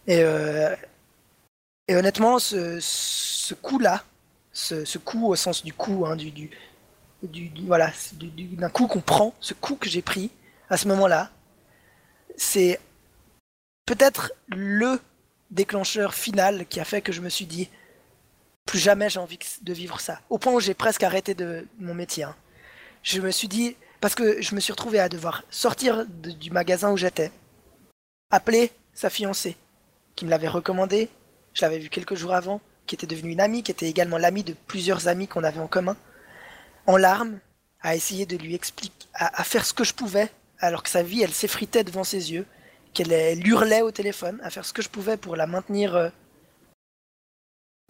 [0.07, 0.23] Et,
[1.87, 4.03] et honnêtement, ce, coup-là,
[4.51, 6.49] ce, coup au sens du coup, hein, du,
[7.65, 10.31] voilà, d'un coup qu'on prend, ce coup que j'ai pris
[10.69, 11.31] à ce moment-là,
[12.35, 12.79] c'est
[13.85, 14.99] peut-être le
[15.49, 17.69] déclencheur final qui a fait que je me suis dit
[18.65, 20.19] plus jamais j'ai envie de vivre ça.
[20.29, 22.25] Au point où j'ai presque arrêté de mon métier.
[22.25, 22.35] Hein.
[23.01, 26.91] Je me suis dit parce que je me suis retrouvé à devoir sortir du magasin
[26.91, 27.31] où j'étais,
[28.29, 29.55] appeler sa fiancée
[30.17, 31.07] qui me l'avait recommandé.
[31.53, 34.43] Je l'avais vu quelques jours avant, qui était devenue une amie, qui était également l'amie
[34.43, 35.95] de plusieurs amis qu'on avait en commun,
[36.87, 37.39] en larmes,
[37.79, 41.21] à essayer de lui expliquer, à faire ce que je pouvais, alors que sa vie,
[41.21, 42.45] elle s'effritait devant ses yeux,
[42.93, 46.09] qu'elle hurlait au téléphone, à faire ce que je pouvais pour la maintenir euh,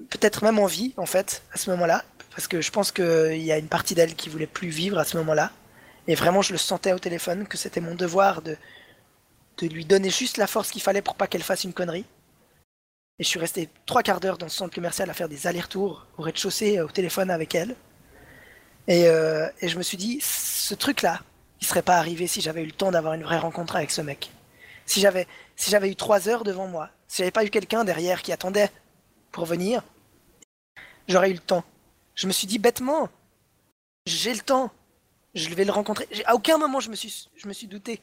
[0.09, 2.03] peut-être même en vie, en fait, à ce moment-là.
[2.32, 5.05] Parce que je pense qu'il y a une partie d'elle qui voulait plus vivre à
[5.05, 5.51] ce moment-là.
[6.07, 8.57] Et vraiment, je le sentais au téléphone, que c'était mon devoir de,
[9.57, 12.05] de lui donner juste la force qu'il fallait pour pas qu'elle fasse une connerie.
[13.20, 16.05] Et je suis resté trois quarts d'heure dans ce centre commercial à faire des allers-retours
[16.18, 17.76] au rez-de-chaussée, au téléphone avec elle.
[18.88, 21.22] Et, euh, et je me suis dit, ce truc-là,
[21.59, 24.01] il serait pas arrivé si j'avais eu le temps d'avoir une vraie rencontre avec ce
[24.01, 24.32] mec.
[24.86, 28.22] Si j'avais si j'avais eu trois heures devant moi, si j'avais pas eu quelqu'un derrière
[28.22, 28.70] qui attendait
[29.32, 29.84] pour venir,
[31.07, 31.63] j'aurais eu le temps.
[32.13, 33.09] Je me suis dit bêtement,
[34.05, 34.72] j'ai le temps,
[35.34, 36.07] je vais le rencontrer.
[36.26, 37.99] À aucun moment je me suis, je me suis douté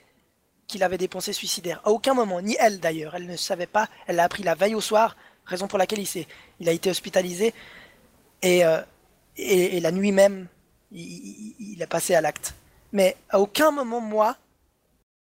[0.66, 1.80] qu'il avait des pensées suicidaires.
[1.84, 3.14] À aucun moment, ni elle d'ailleurs.
[3.14, 3.88] Elle ne savait pas.
[4.06, 6.26] Elle l'a appris la veille au soir, raison pour laquelle il,
[6.60, 7.54] il a été hospitalisé.
[8.42, 8.80] Et, euh,
[9.36, 10.48] et, la nuit même,
[10.92, 12.54] il, il a passé à l'acte.
[12.92, 14.36] Mais à aucun moment, moi,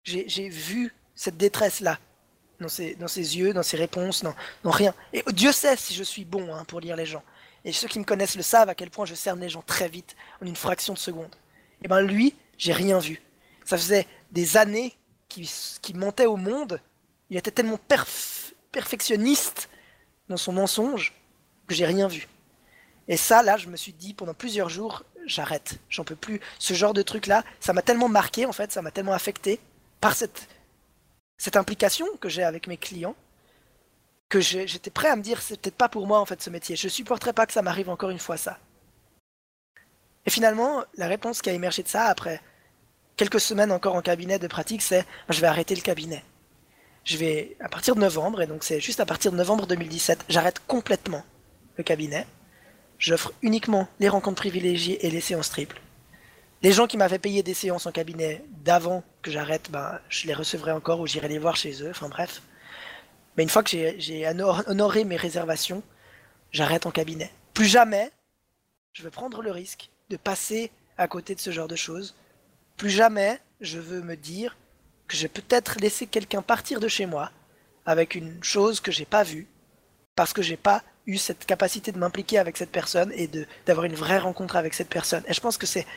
[0.03, 1.99] j'ai vu cette détresse-là,
[2.59, 4.93] dans ses, dans ses yeux, dans ses réponses, dans, rien.
[5.13, 7.23] Et Dieu sait si je suis bon hein, pour lire les gens.
[7.65, 9.89] Et ceux qui me connaissent le savent à quel point je cerne les gens très
[9.89, 11.35] vite, en une fraction de seconde.
[11.83, 13.21] Et ben lui, j'ai rien vu.
[13.65, 14.96] Ça faisait des années
[15.27, 16.81] qu'il montait au monde.
[17.29, 17.79] Il était tellement
[18.71, 19.69] perfectionniste
[20.29, 21.13] dans son mensonge
[21.67, 22.27] que j'ai rien vu.
[23.07, 26.41] Et ça, là, je me suis dit pendant plusieurs jours, j'arrête, j'en peux plus.
[26.59, 29.59] Ce genre de truc-là, ça m'a tellement marqué, en fait, ça m'a tellement affecté
[30.01, 30.47] par cette
[31.37, 33.15] cette implication que j'ai avec mes clients,
[34.29, 36.75] que j'étais prêt à me dire c'est peut-être pas pour moi en fait ce métier.
[36.75, 38.57] Je supporterais pas que ça m'arrive encore une fois ça.
[40.25, 42.41] Et finalement, la réponse qui a émergé de ça après
[43.17, 46.23] quelques semaines encore en cabinet de pratique, c'est je vais arrêter le cabinet.
[47.03, 50.25] Je vais à partir de novembre, et donc c'est juste à partir de novembre 2017,
[50.29, 51.23] j'arrête complètement
[51.75, 52.25] le cabinet.
[52.99, 55.81] J'offre uniquement les rencontres privilégiées et les séances triples.
[56.63, 60.33] Les gens qui m'avaient payé des séances en cabinet d'avant que j'arrête, ben, je les
[60.33, 62.41] recevrai encore ou j'irai les voir chez eux, enfin bref.
[63.35, 64.27] Mais une fois que j'ai
[64.65, 65.83] honoré mes réservations,
[66.51, 67.31] j'arrête en cabinet.
[67.53, 68.11] Plus jamais,
[68.93, 72.15] je veux prendre le risque de passer à côté de ce genre de choses.
[72.77, 74.55] Plus jamais, je veux me dire
[75.07, 77.31] que j'ai peut-être laissé quelqu'un partir de chez moi
[77.85, 79.47] avec une chose que j'ai pas vue,
[80.15, 83.29] parce que j'ai pas eu cette capacité de m'impliquer avec cette personne et
[83.65, 85.23] d'avoir une vraie rencontre avec cette personne.
[85.27, 85.87] Et je pense que c'est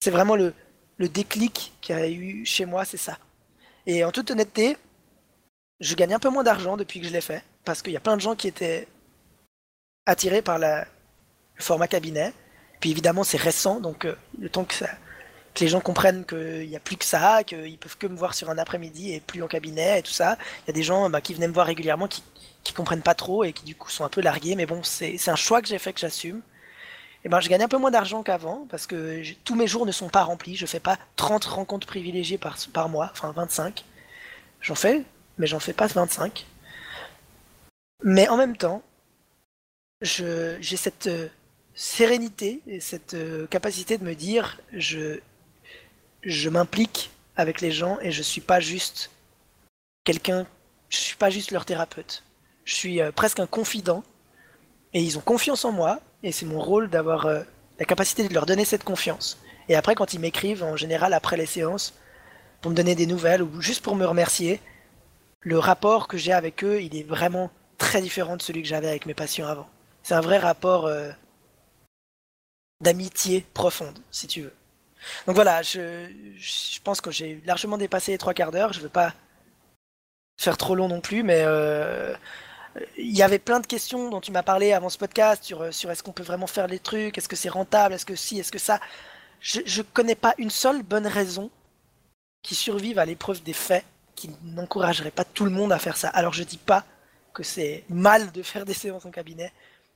[0.00, 0.54] c'est vraiment le,
[0.98, 3.18] déclic qu'il y a eu chez moi, c'est ça.
[3.86, 4.76] Et en toute honnêteté,
[5.80, 8.00] je gagne un peu moins d'argent depuis que je l'ai fait, parce qu'il y a
[8.00, 8.86] plein de gens qui étaient
[10.06, 10.82] attirés par le
[11.56, 12.32] format cabinet.
[12.80, 14.74] Puis évidemment, c'est récent, donc euh, le temps que,
[15.60, 18.50] les gens comprennent qu'il n'y a plus que ça, qu'ils peuvent que me voir sur
[18.50, 20.36] un après-midi et plus en cabinet et tout ça.
[20.64, 22.22] Il y a des gens bah, qui venaient me voir régulièrement qui,
[22.64, 25.28] qui comprennent pas trop et qui du coup sont un peu largués, mais bon, c'est
[25.28, 26.42] un choix que j'ai fait que j'assume
[27.24, 29.92] eh ben, je gagne un peu moins d'argent qu'avant parce que tous mes jours ne
[29.92, 30.56] sont pas remplis.
[30.56, 33.84] Je fais pas 30 rencontres privilégiées par, par mois, enfin 25.
[34.60, 35.04] J'en fais,
[35.38, 36.46] mais j'en fais pas 25.
[38.02, 38.82] Mais en même temps,
[40.00, 41.28] j'ai cette euh,
[41.74, 45.20] sérénité et cette euh, capacité de me dire je,
[46.22, 49.10] je m'implique avec les gens et je suis pas juste
[50.04, 50.46] quelqu'un,
[50.88, 52.22] je suis pas juste leur thérapeute.
[52.64, 54.04] Je suis euh, presque un confident
[54.92, 57.42] et ils ont confiance en moi, et c'est mon rôle d'avoir euh,
[57.78, 59.38] la capacité de leur donner cette confiance.
[59.68, 61.94] Et après, quand ils m'écrivent, en général après les séances,
[62.60, 64.60] pour me donner des nouvelles ou juste pour me remercier,
[65.40, 68.88] le rapport que j'ai avec eux, il est vraiment très différent de celui que j'avais
[68.88, 69.68] avec mes patients avant.
[70.02, 71.10] C'est un vrai rapport euh,
[72.80, 74.52] d'amitié profonde, si tu veux.
[75.26, 78.72] Donc voilà, je, je pense que j'ai largement dépassé les trois quarts d'heure.
[78.72, 79.14] Je ne veux pas
[80.38, 82.14] faire trop long non plus, mais euh,
[82.96, 85.90] il y avait plein de questions dont tu m'as parlé avant ce podcast sur, sur
[85.90, 88.52] est-ce qu'on peut vraiment faire les trucs, est-ce que c'est rentable, est-ce que si, est-ce
[88.52, 88.80] que ça.
[89.40, 91.50] Je ne connais pas une seule bonne raison
[92.42, 93.84] qui survive à l'épreuve des faits
[94.14, 96.08] qui n'encouragerait pas tout le monde à faire ça.
[96.08, 96.84] Alors je dis pas
[97.32, 99.52] que c'est mal de faire des séances en cabinet.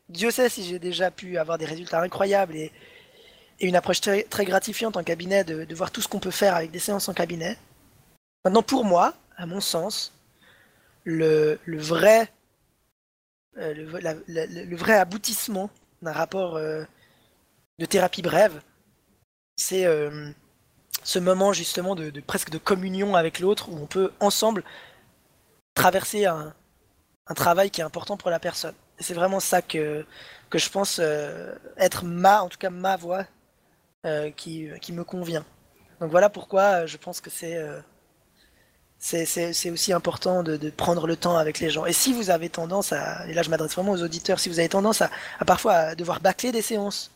[0.08, 2.72] Dieu sait si j'ai déjà pu avoir des résultats incroyables et,
[3.60, 6.78] une approche très, gratifiante en cabinet de, voir tout ce qu'on peut faire avec des
[6.78, 7.56] séances en cabinet.
[8.44, 10.12] Maintenant, pour moi, à mon sens,
[11.04, 12.30] le, vrai,
[13.58, 15.70] euh, le, vrai aboutissement
[16.02, 16.84] d'un rapport euh,
[17.78, 18.60] de thérapie brève,
[19.56, 20.30] c'est euh,
[21.02, 24.64] ce moment justement de, presque de communion avec l'autre où on peut ensemble
[25.74, 26.54] traverser un,
[27.34, 28.74] travail qui est important pour la personne.
[28.98, 30.06] Et c'est vraiment ça que,
[30.48, 31.00] que je pense
[31.76, 33.26] être ma, en tout cas ma voix
[34.36, 35.44] qui, qui, me convient.
[36.00, 37.58] Donc voilà pourquoi euh, je pense que c'est
[38.98, 41.86] c'est aussi important de, prendre le temps avec les gens.
[41.86, 44.58] Et si vous avez tendance à, et là je m'adresse vraiment aux auditeurs, si vous
[44.58, 45.10] avez tendance à,
[45.46, 47.10] parfois devoir bâcler des séances,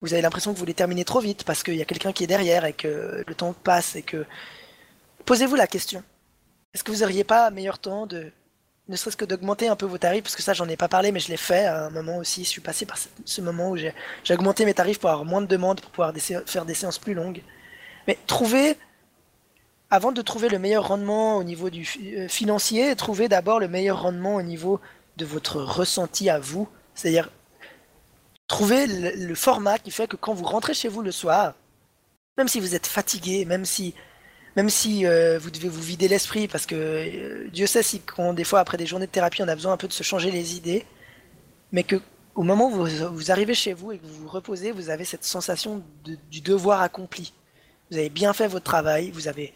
[0.00, 2.24] vous avez l'impression que vous les terminez trop vite parce qu'il y a quelqu'un qui
[2.24, 4.24] est derrière et que le temps passe et que.
[5.24, 6.02] Posez-vous la question.
[6.72, 8.32] Est-ce que vous n'auriez pas meilleur temps de.
[8.88, 11.12] Ne serait-ce que d'augmenter un peu vos tarifs, parce que ça j'en ai pas parlé,
[11.12, 12.44] mais je l'ai fait à un moment aussi.
[12.44, 13.94] Je suis passé par ce moment où j'ai
[14.30, 16.12] augmenté mes tarifs pour avoir moins de demandes, pour pouvoir
[16.46, 17.42] faire des séances plus longues.
[18.06, 18.76] Mais trouvez,
[19.90, 21.86] avant de trouver le meilleur rendement au niveau du
[22.16, 24.80] euh, financier, trouvez d'abord le meilleur rendement au niveau
[25.18, 26.68] de votre ressenti à vous.
[26.94, 27.28] C'est-à-dire,
[28.48, 31.52] Trouvez le, format qui fait que quand vous rentrez chez vous le soir,
[32.38, 33.94] même si vous êtes fatigué, même si,
[34.58, 38.02] même si euh, vous devez vous vider l'esprit, parce que euh, Dieu sait si
[38.34, 40.32] des fois après des journées de thérapie, on a besoin un peu de se changer
[40.32, 40.84] les idées,
[41.70, 41.94] mais que
[42.34, 45.22] au moment où vous, arrivez chez vous et que vous vous reposez, vous avez cette
[45.22, 47.32] sensation du devoir accompli.
[47.92, 49.54] Vous avez bien fait votre travail, vous avez,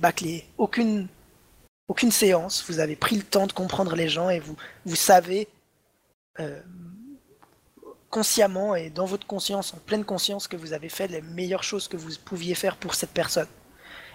[0.00, 1.06] bâclé aucune,
[2.10, 4.56] séance, vous avez pris le temps de comprendre les gens et vous,
[4.86, 5.46] vous savez
[6.40, 6.60] euh,
[8.10, 11.86] consciemment et dans votre conscience, en pleine conscience, que vous avez fait les meilleures choses
[11.86, 13.46] que vous pouviez faire pour cette personne.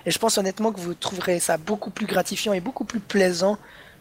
[0.05, 3.57] Et je pense honnêtement que vous trouverez ça beaucoup plus gratifiant et beaucoup plus plaisant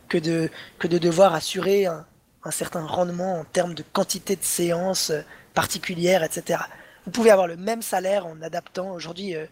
[0.08, 2.04] que de, que de devoir assurer un,
[2.50, 5.20] certain rendement en termes de quantité de séances euh,
[5.54, 6.60] particulières, etc.
[7.04, 8.92] Vous pouvez avoir le même salaire en adaptant.
[8.92, 9.46] Aujourd'hui, euh,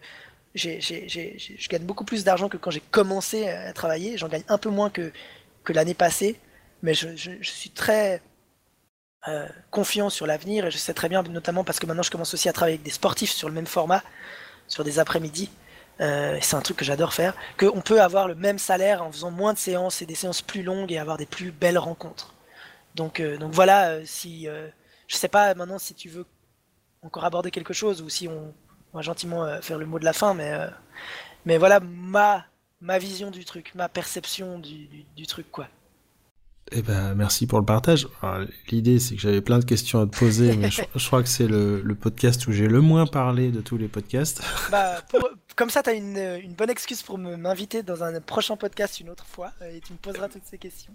[0.55, 4.17] je gagne beaucoup plus d'argent que quand j'ai commencé à travailler.
[4.17, 5.13] J'en gagne un peu moins que,
[5.65, 6.41] que l'année passée,
[6.83, 7.09] mais je,
[7.43, 8.23] suis très
[9.29, 12.33] euh, confiant sur l'avenir et je sais très bien, notamment parce que maintenant je commence
[12.35, 14.03] aussi à travailler avec des sportifs sur le même format,
[14.67, 15.51] sur des après-midi.
[16.01, 19.31] Euh, c'est un truc que j'adore faire, qu'on peut avoir le même salaire en faisant
[19.31, 22.35] moins de séances et des séances plus longues et avoir des plus belles rencontres.
[22.95, 24.47] Donc, euh, donc voilà, si
[25.07, 26.27] je sais pas maintenant si tu veux
[27.03, 28.53] encore aborder quelque chose ou si on,
[28.95, 30.53] va gentiment faire le mot de la fin, mais
[31.45, 32.45] mais voilà ma
[32.81, 35.69] ma vision du truc, ma perception du, du truc quoi.
[36.73, 38.09] Eh ben, merci pour le partage.
[38.71, 41.47] L'idée, c'est que j'avais plein de questions à te poser, mais je, crois que c'est
[41.47, 44.43] le, podcast où j'ai le moins parlé de tous les podcasts.
[44.71, 45.03] Bah,
[45.59, 49.11] comme ça, tu as une, une, bonne excuse pour m'inviter dans un prochain podcast une
[49.11, 50.93] autre fois, et tu me poseras toutes ces questions.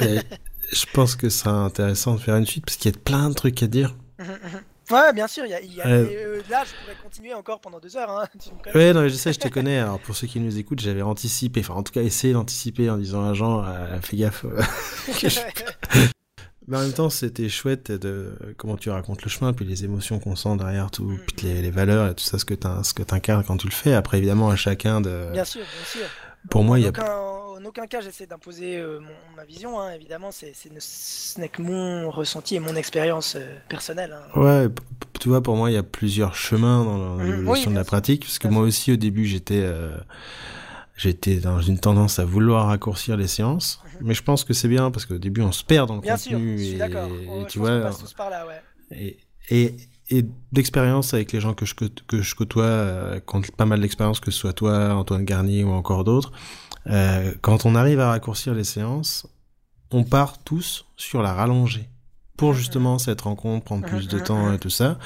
[0.00, 3.34] je pense que c'est intéressant de faire une suite, parce qu'il y a plein de
[3.34, 3.96] trucs à dire.
[4.90, 7.96] Ouais, bien sûr, y a, y a, euh, là je pourrais continuer encore pendant deux
[7.96, 8.10] heures.
[8.10, 8.28] Hein,
[8.74, 9.78] ouais, non, je sais, je te connais.
[9.78, 12.98] Alors pour ceux qui nous écoutent, j'avais anticipé, enfin en tout cas essayé d'anticiper en
[12.98, 14.44] disant à Jean, euh, fais gaffe.
[16.66, 20.18] Mais en même temps, c'était chouette de comment tu racontes le chemin, puis les émotions
[20.18, 21.18] qu'on sent derrière tout, mm.
[21.26, 23.92] puis les, les, valeurs et tout ça, ce que tu incarnes quand tu le fais.
[23.92, 25.30] Après, évidemment, à chacun de.
[25.32, 26.08] Bien sûr, bien sûr.
[26.50, 27.34] Pour moi, il y a.
[27.64, 29.00] En aucun cas, j'essaie d'imposer euh,
[29.36, 29.80] ma vision.
[29.80, 34.14] Hein, évidemment, c'est, ce n'est que mon ressenti et mon expérience euh, personnelle.
[34.14, 34.38] Hein.
[34.38, 34.68] Ouais,
[35.18, 37.22] tu vois, pour moi, il y a plusieurs chemins dans mmh.
[37.22, 38.22] l'évolution de la pratique.
[38.22, 39.96] Parce que moi aussi, au début, j'étais, euh,
[40.96, 43.80] j'étais dans une tendance à vouloir raccourcir les séances.
[44.00, 46.16] Mais je pense que c'est bien parce qu'au début, on se perd dans le bien
[46.16, 46.58] contenu.
[46.58, 47.08] Sûr, je suis d'accord.
[47.48, 47.90] tu vois.
[47.90, 48.60] tous par là, ouais.
[48.90, 49.18] Et,
[49.50, 49.76] et,
[50.10, 54.20] et d'expérience avec les gens que je, que je côtoie, qui ont pas mal d'expérience,
[54.20, 56.32] que ce soit toi, Antoine Garnier ou encore d'autres,
[56.86, 59.26] euh, quand on arrive à raccourcir les séances,
[59.90, 61.88] on part tous sur la rallongée
[62.36, 62.56] pour mhm.
[62.56, 64.54] justement cette rencontre, prendre plus de mhm, temps mhm.
[64.54, 64.98] et tout ça.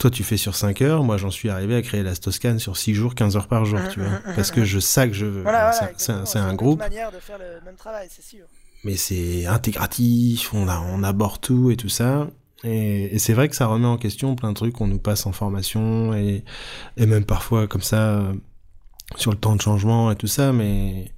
[0.00, 1.04] Toi, tu fais sur 5 heures.
[1.04, 3.80] Moi, j'en suis arrivé à créer la Stoscan sur 6 jours, 15 heures par jour,
[3.92, 4.18] tu vois.
[4.34, 5.42] Parce que je sais que je veux.
[5.42, 6.78] Voilà, c'est un, un, groupe.
[6.78, 8.46] manière de faire le même travail, c'est sûr.
[8.82, 12.28] mais c'est intégratif, on, a, on aborde tout et tout ça.
[12.64, 15.32] Et, c'est vrai que ça remet en question plein de trucs qu'on nous passe en
[15.32, 16.44] formation et,
[16.96, 18.32] et même parfois comme ça euh,
[19.16, 21.12] sur le temps de changement et tout ça, mais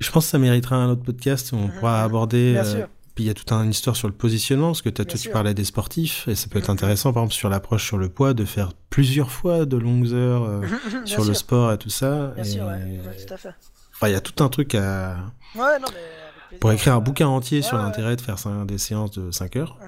[0.00, 2.56] je pense que ça méritera un autre podcast où on pourra aborder.
[2.56, 2.86] Euh,
[3.16, 5.30] puis il y a toute une histoire sur le positionnement, parce que as, toi, tu
[5.30, 8.34] parlais des sportifs, et ça peut être intéressant, par exemple, sur l'approche sur le poids,
[8.34, 10.60] de faire plusieurs fois de longues heures euh,
[11.06, 12.32] sur le sport et tout ça.
[12.34, 13.00] Bien sûr, ouais.
[13.26, 13.54] tout à fait.
[13.94, 15.16] Enfin, il y a tout un truc à.
[15.54, 16.58] Ouais, non, mais.
[16.60, 18.36] Pour écrire un bouquin entier sur l'intérêt de faire
[18.66, 19.78] des séances de 5 heures.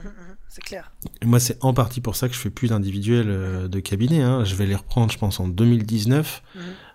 [0.48, 0.90] C'est clair.
[1.22, 4.22] Et moi, c'est en partie pour ça que je fais plus d'individuels euh, de cabinet.
[4.22, 4.44] Hein.
[4.44, 6.42] Je vais les reprendre, je pense, en 2019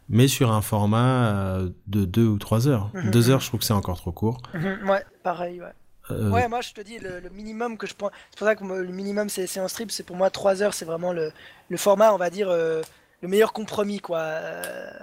[0.10, 2.90] mais sur un format euh, de 2 ou 3 heures.
[2.94, 4.42] 2 mhm, heures, je trouve que c'est encore trop court.
[4.54, 5.72] Mhm, ouais, pareil, ouais.
[6.12, 8.64] Euh, ouais, moi je te dis, le, minimum que je prends, c'est pour ça que
[8.64, 11.32] le minimum c'est séance strip, c'est pour moi 3 heures, c'est vraiment le,
[11.70, 12.82] le, format, on va dire, euh,
[13.22, 14.22] le meilleur compromis, quoi.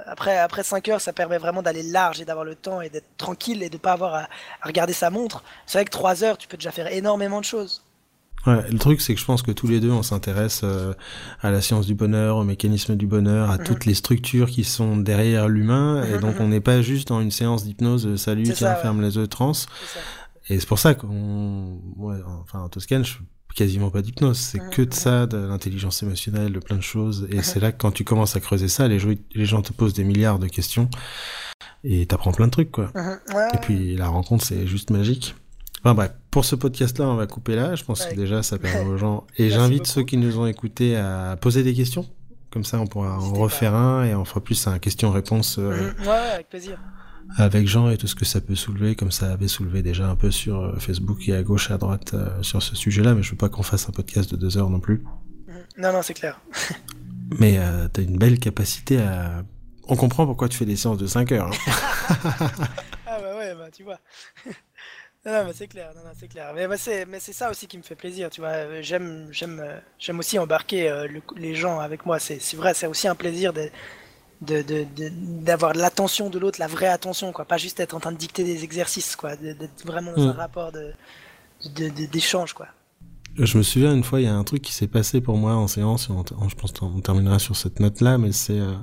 [0.07, 3.09] après, après 5 heures, ça permet vraiment d'aller large et d'avoir le temps et d'être
[3.17, 4.29] tranquille et de pas avoir à,
[4.61, 5.43] à regarder sa montre.
[5.67, 7.83] C'est vrai que 3 heures, tu peux déjà faire énormément de choses.
[8.47, 10.95] Ouais, le truc, c'est que je pense que tous les deux, on s'intéresse euh,
[11.43, 13.65] à la science du bonheur, au mécanisme du bonheur, à mhm.
[13.65, 16.03] toutes les structures qui sont derrière l'humain.
[16.05, 19.17] Et donc, on n'est pas juste dans une séance d'hypnose, euh, salut, qui ferme les
[19.17, 19.53] yeux trans.
[20.51, 23.21] Et c'est pour ça qu'on, ouais, enfin, en Toscane, je fais
[23.55, 24.37] quasiment pas d'hypnose.
[24.37, 27.29] C'est que de ça, de l'intelligence émotionnelle, de plein de choses.
[27.31, 28.99] Et c'est là que quand tu commences à creuser ça, les,
[29.35, 30.91] les gens te posent des milliards de questions
[31.85, 32.93] et t'apprends plein de trucs, quoi.
[33.55, 35.37] et puis, la rencontre, c'est juste magique.
[35.83, 37.77] Enfin bref, pour ce podcast-là, on va couper là.
[37.77, 39.27] Je pense que déjà, ça permet aux gens.
[39.39, 42.07] Et j'invite ceux qui nous ont écoutés à poser des questions.
[42.51, 45.59] Comme ça, on pourra en refaire un et on fera plus un question-réponse.
[45.59, 46.07] Euh, mhm.
[46.09, 46.79] ouais, avec plaisir.
[47.37, 50.17] Avec Jean et tout ce que ça peut soulever, comme ça avait soulevé déjà un
[50.17, 53.23] peu sur euh, Facebook et à gauche et à droite euh, sur ce sujet-là, mais
[53.23, 55.05] je veux pas qu'on fasse un podcast de deux heures non plus.
[55.47, 55.55] Mhm.
[55.79, 56.41] Non, non, c'est clair.
[57.39, 59.45] mais euh, t'as une belle capacité à...
[59.89, 61.51] On comprend pourquoi tu fais des séances de 5 heures.
[61.53, 61.75] Hein.
[63.07, 63.99] ah bah ouais, bah tu vois.
[65.27, 66.55] Non, mais c'est clair, non, c'est clair.
[66.55, 68.81] Mais, c'est, mais c'est ça aussi qui me fait plaisir, tu vois.
[68.81, 69.63] J'aime, j'aime,
[69.99, 71.07] j'aime aussi embarquer euh,
[71.37, 72.19] les gens avec moi.
[72.19, 73.69] C'est, c'est vrai, c'est aussi un plaisir de,
[74.41, 74.87] de, de,
[75.43, 77.45] d'avoir l'attention de l'autre, la vraie attention, quoi.
[77.45, 79.37] Pas juste être en train de dicter des exercices, quoi.
[79.37, 80.37] D'être vraiment dans un mm.
[80.37, 82.69] rapport de, d'échange, quoi.
[83.37, 85.55] Je me souviens une fois, il y a un truc qui s'est passé pour moi
[85.55, 86.09] en séance.
[86.09, 88.75] je pense qu'on terminera sur cette note-là, mais c'est, euh,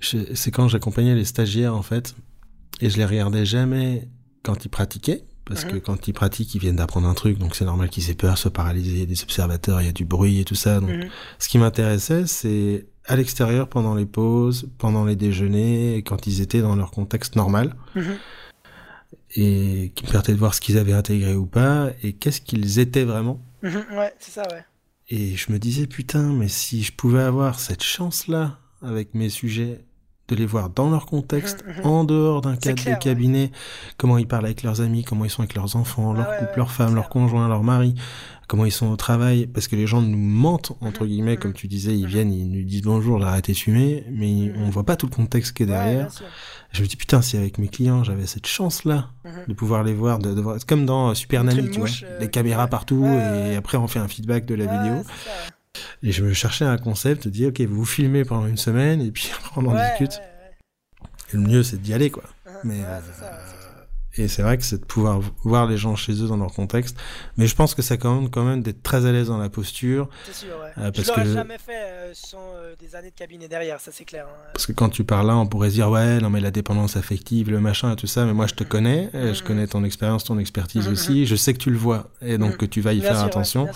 [0.00, 2.14] c'est quand j'accompagnais les stagiaires en fait,
[2.80, 4.08] et je les regardais jamais
[4.42, 5.80] quand ils pratiquaient, parce que mhm.
[5.80, 8.48] quand ils pratiquent, ils viennent d'apprendre un truc, donc c'est normal qu'ils aient peur, se
[8.48, 10.80] paralyser, des observateurs, il y a du bruit et tout ça.
[10.80, 11.08] Donc, mhm.
[11.38, 16.62] ce qui m'intéressait, c'est à l'extérieur, pendant les pauses, pendant les déjeuners, quand ils étaient
[16.62, 18.16] dans leur contexte normal, mhm.
[19.36, 22.78] et qui me permettait de voir ce qu'ils avaient intégré ou pas, et qu'est-ce qu'ils
[22.78, 23.40] étaient vraiment.
[23.62, 24.64] Ouais, c'est ça, ouais.
[25.08, 29.84] Et je me disais, putain, mais si je pouvais avoir cette chance-là avec mes sujets
[30.28, 31.86] de les voir dans leur contexte, mhm, mhm.
[31.86, 33.50] en dehors d'un cadre de cabinet,
[33.98, 36.70] comment ils parlent avec leurs amis, comment ils sont avec leurs enfants, leur couple, leur
[36.70, 37.94] femme, leur conjoint, leur mari,
[38.48, 41.52] comment ils sont au travail, parce que les gens nous mentent, entre mhm, guillemets, comme
[41.52, 44.96] tu disais, ils viennent, ils nous disent bonjour, arrêté de fumer, mais on voit pas
[44.96, 46.08] tout le contexte qui est derrière.
[46.72, 49.10] je me dis, putain, si avec mes clients, j'avais cette chance-là,
[49.46, 52.66] de pouvoir les voir, de, voir, comme dans Super Nanny, tu vois, euh, les caméras
[52.66, 55.02] partout, et après on fait un feedback de la vidéo.
[56.02, 59.00] Et je me cherchais un concept, de dire, ok, vous vous filmez pendant une semaine,
[59.00, 60.20] et puis on en discute.
[61.32, 62.24] Et le mieux, c'est d'y aller, quoi.
[62.62, 63.00] Mais, euh,
[64.16, 66.96] et c'est vrai que c'est de pouvoir voir les gens chez eux dans leur contexte.
[67.36, 70.08] Mais je pense que ça même, quand même d'être très à l'aise dans la posture.
[70.24, 70.70] C'est sûr, ouais.
[70.78, 74.04] Euh, parce je l'aurais jamais fait euh, sans des années de cabinet derrière, ça c'est
[74.04, 74.26] clair.
[74.28, 74.50] Hein.
[74.54, 77.50] Parce que quand tu parles là, on pourrait dire, ouais, non mais la dépendance affective,
[77.50, 79.42] le machin et tout ça, mais moi je te connais, je mm-hmm.
[79.42, 80.92] connais ton expérience, ton expertise mm-hmm.
[80.92, 83.68] aussi, je sais que tu le vois, et donc que tu vas y faire attention.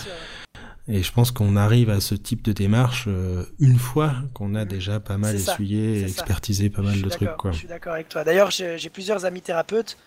[0.91, 4.65] Et je pense qu'on arrive à ce type de démarche euh, une fois qu'on a
[4.65, 7.37] déjà pas mal essuyé et expertisé pas mal de trucs.
[7.37, 7.53] Quoi.
[7.53, 8.25] Je suis d'accord avec toi.
[8.25, 9.99] D'ailleurs, j'ai plusieurs amis thérapeutes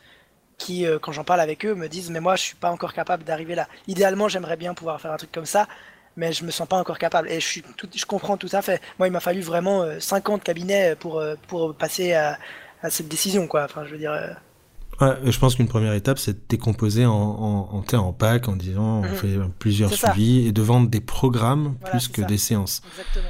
[0.58, 2.94] qui, euh, quand j'en parle avec eux, me disent Mais moi, je suis pas encore
[2.94, 3.68] capable d'arriver là.
[3.88, 5.68] Idéalement, j'aimerais bien pouvoir faire un truc comme ça,
[6.16, 7.30] mais je me sens pas encore capable.
[7.30, 8.82] Et je, suis tout, je comprends tout à fait.
[8.98, 12.40] Moi, il m'a fallu vraiment 50 euh, cabinets pour, pour passer à,
[12.82, 13.46] à, cette décision.
[13.46, 13.66] Quoi.
[13.66, 14.14] Enfin, je veux dire
[15.24, 19.00] je pense qu'une première étape, c'est de décomposer en, en, en, en pack en disant
[19.00, 19.16] on mhm.
[19.16, 22.82] fait plusieurs suivis et de vendre des programmes plus que des séances.
[22.92, 23.30] Exactement.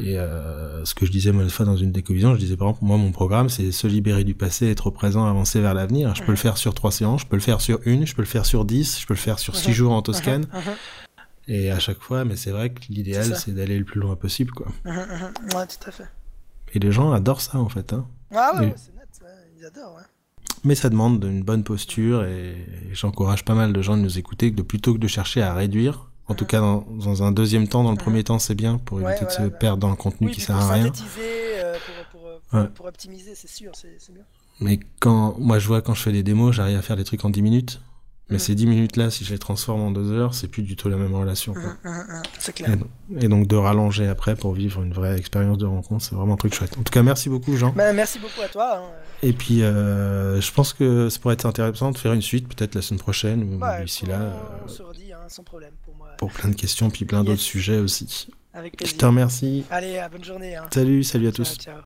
[0.00, 2.84] Et euh, ce que je disais une fois dans une décovision, je disais par exemple,
[2.84, 6.14] moi mon programme c'est se libérer du passé, être présent, avancer vers l'avenir.
[6.14, 6.36] Je peux le mhm.
[6.36, 8.64] faire sur trois séances, je peux le faire sur une, je peux le faire sur
[8.64, 9.74] dix, je peux le faire sur six mhm.
[9.74, 10.46] jours en Toscane.
[11.48, 14.52] Et à chaque fois, mais c'est vrai que l'idéal c'est d'aller le plus loin possible
[14.52, 14.68] quoi.
[14.84, 16.08] Ouais, tout à fait.
[16.74, 17.92] Et les gens adorent ça en fait.
[17.92, 18.06] Hein.
[18.34, 19.08] Ah ouais, c'est net,
[19.58, 19.96] ils adorent.
[19.96, 20.02] Ouais.
[20.64, 22.54] Mais ça demande une bonne posture et
[22.92, 26.10] j'encourage pas mal de gens de nous écouter que plutôt que de chercher à réduire,
[26.26, 29.00] en tout cas dans, dans un deuxième temps, dans le premier temps c'est bien pour
[29.00, 30.86] éviter de se perdre dans le contenu qui sert à rien.
[30.86, 31.74] Euh,
[32.10, 34.24] pour, pour, pour, pour, optimiser, c'est sûr, c'est bien.
[34.60, 37.24] Mais quand, moi, je vois quand je fais des démos, j'arrive à faire des trucs
[37.24, 37.80] en 10 minutes.
[38.30, 38.38] Mais Mhm.
[38.40, 40.96] ces 10 minutes-là, si je les transforme en 2 heures, c'est plus du tout la
[40.96, 41.54] même relation.
[41.54, 42.70] hum, hum, C'est clair.
[42.72, 42.88] Et, donc-
[43.22, 46.36] et donc de rallonger après pour vivre une vraie expérience de rencontre, c'est vraiment un
[46.36, 46.76] truc chouette.
[46.78, 47.72] En tout cas, merci beaucoup, Jean.
[47.74, 48.78] Bah, merci beaucoup à toi.
[48.78, 48.90] hein.
[49.22, 52.74] Et puis, euh, je pense que ça pourrait être intéressant de faire une suite, peut-être
[52.74, 54.18] la semaine prochaine ou Bah, d'ici on- là,
[54.62, 56.08] On euh, se redit, hein, sans problème pour moi.
[56.18, 57.26] pour plein de questions, puis plein Yes.
[57.26, 58.28] d'autres sujets aussi.
[58.54, 58.98] Avec Je plaisir.
[58.98, 59.64] te remercie.
[59.70, 60.56] Allez, à bonne journée.
[60.56, 60.66] Hein.
[60.72, 61.56] Salut, salut à Ciao, tous.
[61.58, 61.74] ciao.